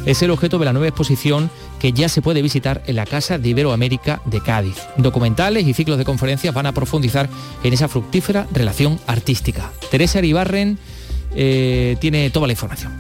[0.07, 3.39] es el objeto de la nueva exposición que ya se puede visitar en la Casa
[3.39, 4.77] de Iberoamérica de Cádiz.
[4.97, 7.29] Documentales y ciclos de conferencias van a profundizar
[7.63, 9.73] en esa fructífera relación artística.
[9.91, 10.79] Teresa Ribarren
[11.35, 12.93] eh, tiene toda la información.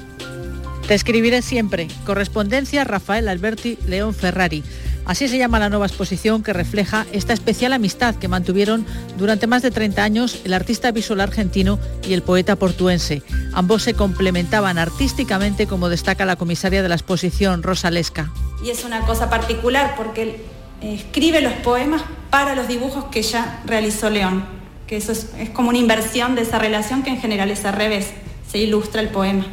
[0.87, 1.89] Te escribiré siempre.
[2.05, 4.63] Correspondencia Rafael Alberti León Ferrari.
[5.07, 8.87] Así se llama la nueva exposición que refleja esta especial amistad que mantuvieron
[9.19, 13.23] durante más de 30 años el artista visual argentino y el poeta portuense.
[13.53, 18.31] Ambos se complementaban artísticamente como destaca la comisaria de la exposición, Rosa Lesca.
[18.65, 20.37] Y es una cosa particular porque él
[20.81, 24.45] escribe los poemas para los dibujos que ya realizó León,
[24.87, 27.75] que eso es, es como una inversión de esa relación que en general es al
[27.75, 28.09] revés,
[28.55, 29.47] se ilustra el poema.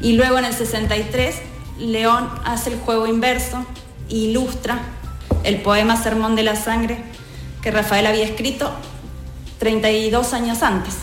[0.00, 1.34] Y luego en el 63
[1.80, 3.66] León hace el juego inverso
[4.08, 4.78] ilustra
[5.42, 6.98] el poema Sermón de la Sangre
[7.60, 8.72] que Rafael había escrito
[9.58, 10.94] 32 años antes.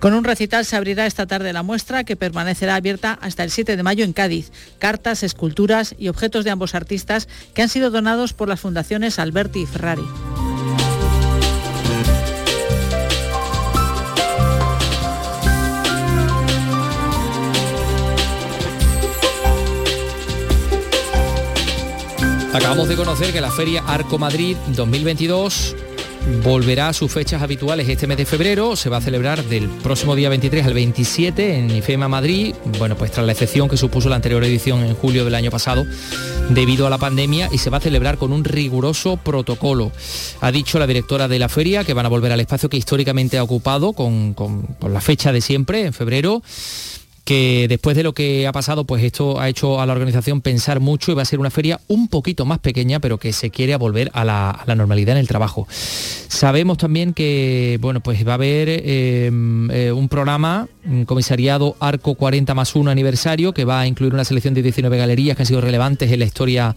[0.00, 3.76] Con un recital se abrirá esta tarde la muestra que permanecerá abierta hasta el 7
[3.76, 4.50] de mayo en Cádiz.
[4.80, 9.60] Cartas, esculturas y objetos de ambos artistas que han sido donados por las fundaciones Alberti
[9.60, 10.02] y Ferrari.
[22.54, 25.74] Acabamos de conocer que la Feria Arco Madrid 2022
[26.44, 28.76] volverá a sus fechas habituales este mes de febrero.
[28.76, 32.54] Se va a celebrar del próximo día 23 al 27 en IFEMA Madrid.
[32.78, 35.84] Bueno, pues tras la excepción que supuso la anterior edición en julio del año pasado
[36.50, 39.90] debido a la pandemia y se va a celebrar con un riguroso protocolo.
[40.40, 43.36] Ha dicho la directora de la feria que van a volver al espacio que históricamente
[43.36, 46.40] ha ocupado con, con la fecha de siempre, en febrero
[47.24, 50.78] que después de lo que ha pasado, pues esto ha hecho a la organización pensar
[50.78, 53.74] mucho y va a ser una feria un poquito más pequeña, pero que se quiere
[53.76, 55.66] volver a la, normalidad en el trabajo.
[55.70, 62.14] Sabemos también que, bueno, pues va a haber em, eh, un programa, un comisariado Arco
[62.14, 65.46] 40 más 1 aniversario, que va a incluir una selección de 19 galerías que han
[65.46, 66.76] sido relevantes en la historia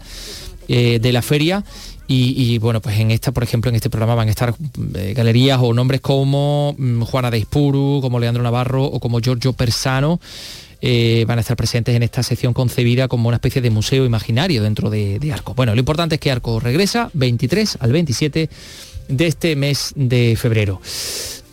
[0.68, 1.64] eh, de la feria
[2.10, 4.54] y, bueno, pues en esta, por ejemplo, en este programa van a estar
[4.94, 9.52] eh, galerías o nombres como mm, Juana de Ispuru, como Leandro Navarro o como Giorgio
[9.52, 10.18] Persano.
[10.80, 14.62] Eh, van a estar presentes en esta sección concebida como una especie de museo imaginario
[14.62, 15.52] dentro de, de, Arco.
[15.52, 18.48] Bueno, lo importante es que Arco regresa 23 al 27
[19.08, 20.80] de este mes de febrero.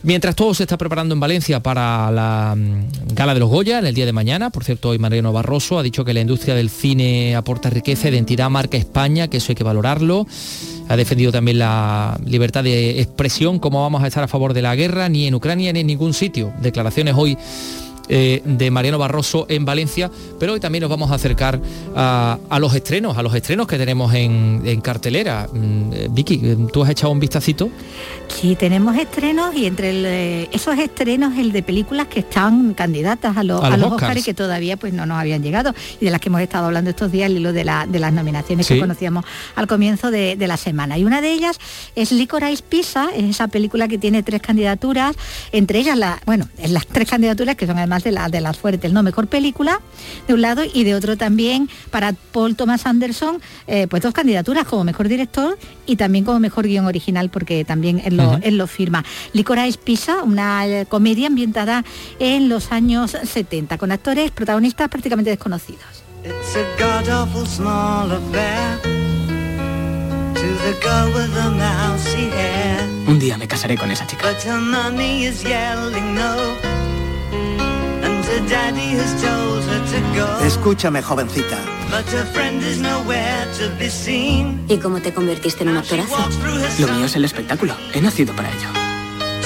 [0.06, 3.88] Mientras todo se está preparando en Valencia para la mm, Gala de los Goya en
[3.88, 6.70] el día de mañana, por cierto, hoy Mariano Barroso ha dicho que la industria del
[6.70, 10.28] cine aporta riqueza, identidad, marca España, que eso hay que valorarlo.
[10.89, 14.76] Ha defendido también la libertad de expresión, cómo vamos a estar a favor de la
[14.76, 16.53] guerra, ni en Ucrania ni en ningún sitio.
[16.62, 17.36] Declaraciones hoy
[18.08, 21.60] eh, de Mariano Barroso en Valencia, pero hoy también nos vamos a acercar
[21.95, 25.47] a, los estrenos, a los estrenos que tenemos en, cartelera.
[25.51, 27.70] Mm, eh, Vicky, ¿tú has echado un vistacito?
[28.28, 33.43] Sí, tenemos estrenos y entre eh, esos estrenos el de películas que están candidatas a,
[33.43, 34.20] los, a los, Oscars.
[34.20, 36.89] y que todavía pues no nos habían llegado y de las que hemos estado hablando
[36.89, 39.26] estos días y lo de, la, de las nominaciones que conocíamos
[39.56, 40.95] al comienzo de, la semana.
[40.97, 41.58] Y una de ellas
[41.95, 45.16] es Licorice Pizza, es esa película que tiene tres candidaturas,
[45.51, 48.91] entre ellas la, bueno, las tres candidaturas que son además de, la, de las fuertes,
[48.91, 49.04] ¿no?
[49.04, 49.80] Mejor película
[50.28, 54.66] de un lado y de otro también para Paul Thomas Anderson, eh, pues dos candidaturas
[54.66, 58.68] como mejor director y también como mejor guion original porque también él lo, él lo
[58.68, 59.04] firma.
[59.34, 61.84] Licorice Pizza, una eh, comedia ambientada
[62.20, 66.04] en los años 70 con actores protagonistas prácticamente desconocidos.
[73.08, 74.28] Un día me casaré con esa chica.
[80.46, 81.58] Escúchame, jovencita.
[84.68, 86.18] ¿Y cómo te convertiste en un actorazo?
[86.80, 87.76] Lo mío es el espectáculo.
[87.94, 88.85] He nacido para ello.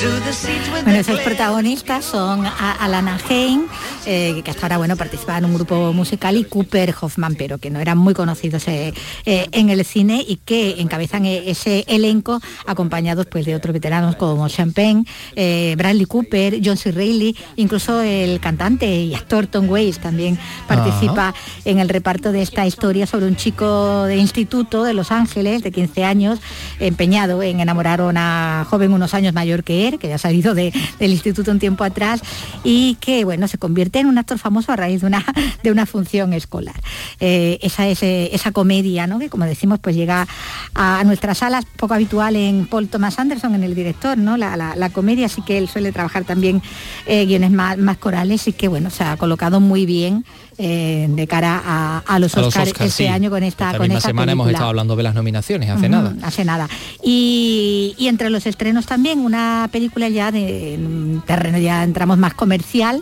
[0.01, 3.65] Bueno, esos protagonistas son Alana Hain,
[4.05, 7.69] eh, que hasta ahora bueno, participaba en un grupo musical, y Cooper Hoffman, pero que
[7.69, 8.93] no eran muy conocidos eh,
[9.25, 14.47] eh, en el cine y que encabezan ese elenco acompañados pues, de otros veteranos como
[14.47, 15.03] Champagne,
[15.35, 16.93] Bradley Cooper, John C.
[16.93, 21.33] Reilly, incluso el cantante y actor Tom Waits también participa
[21.65, 25.71] en el reparto de esta historia sobre un chico de instituto de Los Ángeles de
[25.73, 26.39] 15 años
[26.79, 30.53] empeñado en enamorar a una joven unos años mayor que él que ya ha salido
[30.53, 32.21] de- del instituto un tiempo atrás
[32.63, 35.25] y que bueno, se convierte en un actor famoso a raíz de una,
[35.63, 36.75] de una función escolar.
[37.19, 39.19] Eh, esa es eh, esa comedia, ¿no?
[39.19, 40.27] que como decimos, pues llega
[40.75, 44.37] a nuestras salas, poco habitual en Paul Thomas Anderson, en el director, ¿no?
[44.37, 46.61] La, la- la comedia, así que él suele trabajar también
[47.05, 50.25] eh, guiones más, más corales y que bueno, se ha colocado muy bien
[50.61, 53.07] eh, de cara a, a los A los este sí.
[53.07, 56.13] año con esta, Esta con esta semana hemos estado hablando de las nominaciones, hace nada.
[56.21, 56.67] Hace nada.
[57.01, 62.33] Y, y entre los estrenos también una película ya de un terreno ya entramos más
[62.33, 63.01] comercial.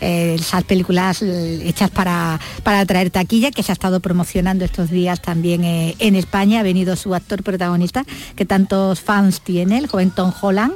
[0.00, 4.90] Eh, esas películas eh, hechas para, para atraer taquilla que se ha estado promocionando estos
[4.90, 9.86] días también eh, en España ha venido su actor protagonista que tantos fans tiene el
[9.86, 10.74] joven Tom Holland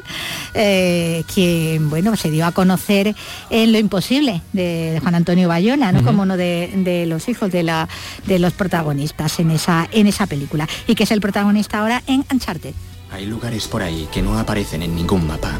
[0.55, 3.14] eh, que bueno se dio a conocer
[3.51, 6.03] en Lo Imposible de, de Juan Antonio Bayona ¿no?
[6.05, 7.89] Como uno de, de los hijos de, la,
[8.27, 12.25] de los protagonistas en esa, en esa película y que es el protagonista ahora en
[12.31, 12.75] Uncharted.
[13.12, 15.59] Hay lugares por ahí que no aparecen en ningún mapa.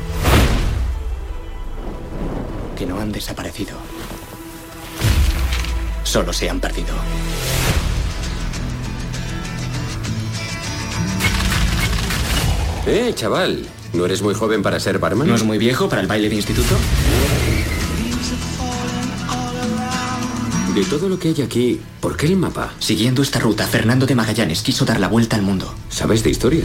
[2.80, 3.76] Que no han desaparecido.
[6.02, 6.94] Solo se han perdido.
[12.86, 15.28] Eh, chaval, ¿no eres muy joven para ser barman?
[15.28, 16.74] ¿No es muy viejo para el baile de instituto?
[20.74, 22.72] De todo lo que hay aquí, ¿por qué el mapa?
[22.78, 25.74] Siguiendo esta ruta, Fernando de Magallanes quiso dar la vuelta al mundo.
[25.90, 26.64] ¿Sabes de historia?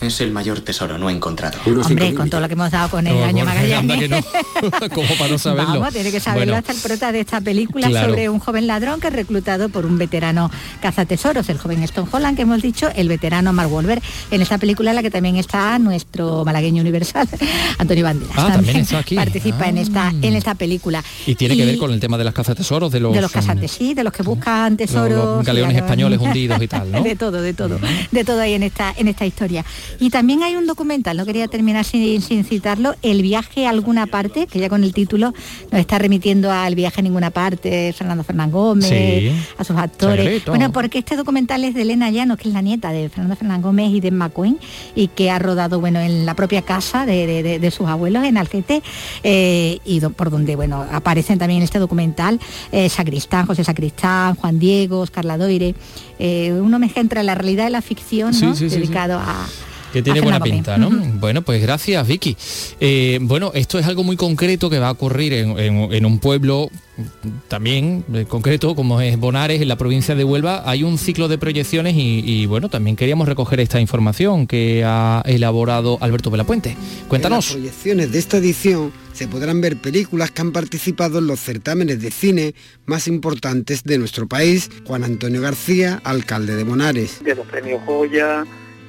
[0.00, 1.58] Es el mayor tesoro no encontrado.
[1.66, 4.24] Hombre, con todo lo que hemos dado con el No, año Magallanes.
[4.94, 5.80] Como para no saberlo.
[5.80, 6.58] Vamos, tiene que saberlo Bueno.
[6.58, 8.10] hasta el prota de esta película Claro.
[8.10, 10.50] sobre un joven ladrón que es reclutado por un veterano
[10.82, 14.02] cazatesoros, el joven Stone Holland, que hemos dicho, el veterano Mark Wolver.
[14.30, 17.26] En esta película en la que también está nuestro malagueño universal,
[17.78, 18.34] Antonio Banderas.
[18.36, 19.14] Ah, también está aquí.
[19.14, 21.02] Participa en esta en esta película.
[21.26, 23.72] Y tiene que ver con el tema de las cazatesoros, de los, de los cazates,
[23.72, 25.36] sí, de los que buscan tesoros.
[25.38, 27.02] los galeones españoles hundidos y tal, ¿no?
[27.02, 27.78] de todo, de todo,
[28.10, 29.64] de todo ahí en esta, en esta historia.
[30.00, 34.06] Y también hay un documental, no quería terminar sin, sin citarlo, El viaje a alguna
[34.06, 35.32] parte, que ya con el título
[35.70, 39.30] nos está remitiendo al viaje a ninguna parte, Fernando Fernán Gómez, Sí.
[39.58, 40.44] a sus actores.
[40.46, 43.62] Bueno, porque este documental es de Elena Llanos, que es la nieta de Fernando Fernán
[43.62, 44.58] Gómez y de McQueen,
[44.94, 48.24] y que ha rodado bueno en la propia casa de, de- de- de sus abuelos
[48.24, 48.82] en Algete,
[49.22, 52.38] eh, y do- por donde bueno aparecen también en este documental
[52.72, 55.74] eh, Sacristán, José Sacristán, Juan Diego, Oscar Ladoire,
[56.18, 58.54] eh, uno mezcla entre la realidad y la ficción, ¿no?
[58.54, 58.76] sí, sí.
[58.76, 59.46] dedicado a
[59.96, 60.90] Que tiene buena pinta, ¿no?
[60.90, 62.36] Bueno, pues gracias, Vicky.
[62.80, 66.18] Eh, bueno, esto es algo muy concreto que va a ocurrir en, en- en un
[66.18, 66.68] pueblo
[67.48, 70.62] también eh, concreto, como es Bonares, en la provincia de Huelva.
[70.68, 75.22] Hay un ciclo de proyecciones y, y, bueno, también queríamos recoger esta información que ha
[75.24, 76.70] elaborado Alberto Velapuente.
[76.72, 77.52] En las Cuéntanos.
[77.52, 82.10] proyecciones de esta edición se podrán ver películas que han participado en los certámenes de
[82.10, 84.70] cine más importantes de nuestro país.
[84.86, 87.24] Juan Antonio García, alcalde de Bonares.
[87.24, 88.44] de los premios Goya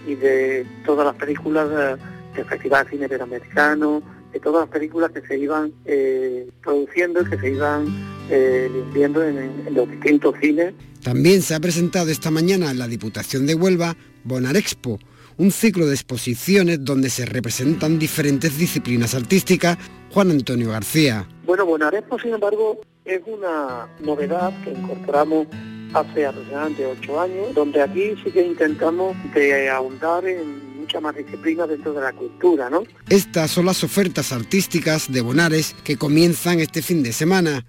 [0.07, 1.97] y de todas las películas de-
[2.35, 4.01] del Festival de Cine Iberoamericano,
[4.31, 7.85] de todas las películas que se iban eh, produciendo y que se iban
[8.29, 9.37] eh, viendo en,
[9.67, 13.95] en los distintos cines También se ha presentado esta mañana en la Diputación de Huelva
[14.23, 14.99] Bonarexpo,
[15.37, 19.77] un ciclo de exposiciones donde se representan diferentes disciplinas artísticas.
[20.11, 21.27] Juan Antonio García.
[21.45, 25.47] Bueno, Bonarespo, sin embargo, es una novedad que incorporamos
[25.93, 31.69] hace aproximadamente ocho años, donde aquí sí que intentamos de ahondar en muchas más disciplinas
[31.69, 32.83] dentro de la cultura, ¿no?
[33.09, 37.65] Estas son las ofertas artísticas de Bonares que comienzan este fin de semana.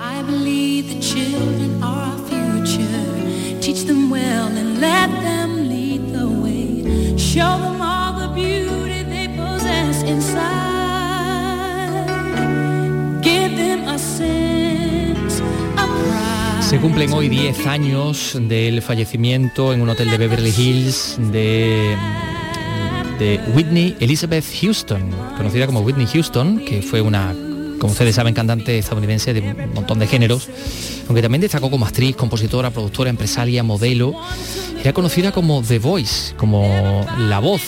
[0.00, 0.22] I
[16.68, 21.96] Se cumplen hoy 10 años del fallecimiento en un hotel de Beverly Hills de,
[23.54, 27.34] Whitney Elizabeth Houston, conocida como Whitney Houston, que fue una,
[27.78, 30.50] como ustedes saben, cantante estadounidense de un montón de géneros,
[31.06, 34.14] aunque también destacó como actriz, compositora, productora, empresaria, modelo.
[34.78, 37.62] Era conocida como The Voice, como la voz,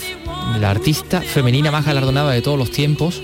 [0.60, 3.22] la artista femenina más galardonada de todos los tiempos.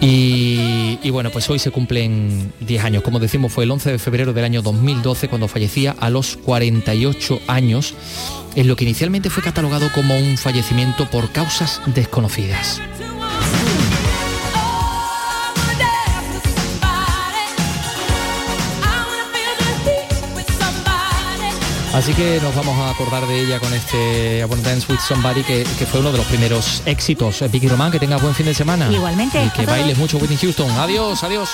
[0.00, 3.02] Y, bueno, pues hoy se cumplen 10 años.
[3.02, 7.40] Como decimos, fue el 11 de febrero del año 2012 cuando fallecía a los 48
[7.46, 7.94] años,
[8.54, 12.80] en lo que inicialmente fue catalogado como un fallecimiento por causas desconocidas.
[21.94, 25.44] Así que nos vamos a acordar de ella con este I Wanna Dance With Somebody,
[25.44, 27.40] que, que fue uno de los primeros éxitos.
[27.40, 28.90] Eh, Vicky Román, que tengas buen fin de semana.
[28.90, 30.68] Igualmente, Y que bailes mucho Whitney Houston.
[30.72, 31.50] Adiós, adiós.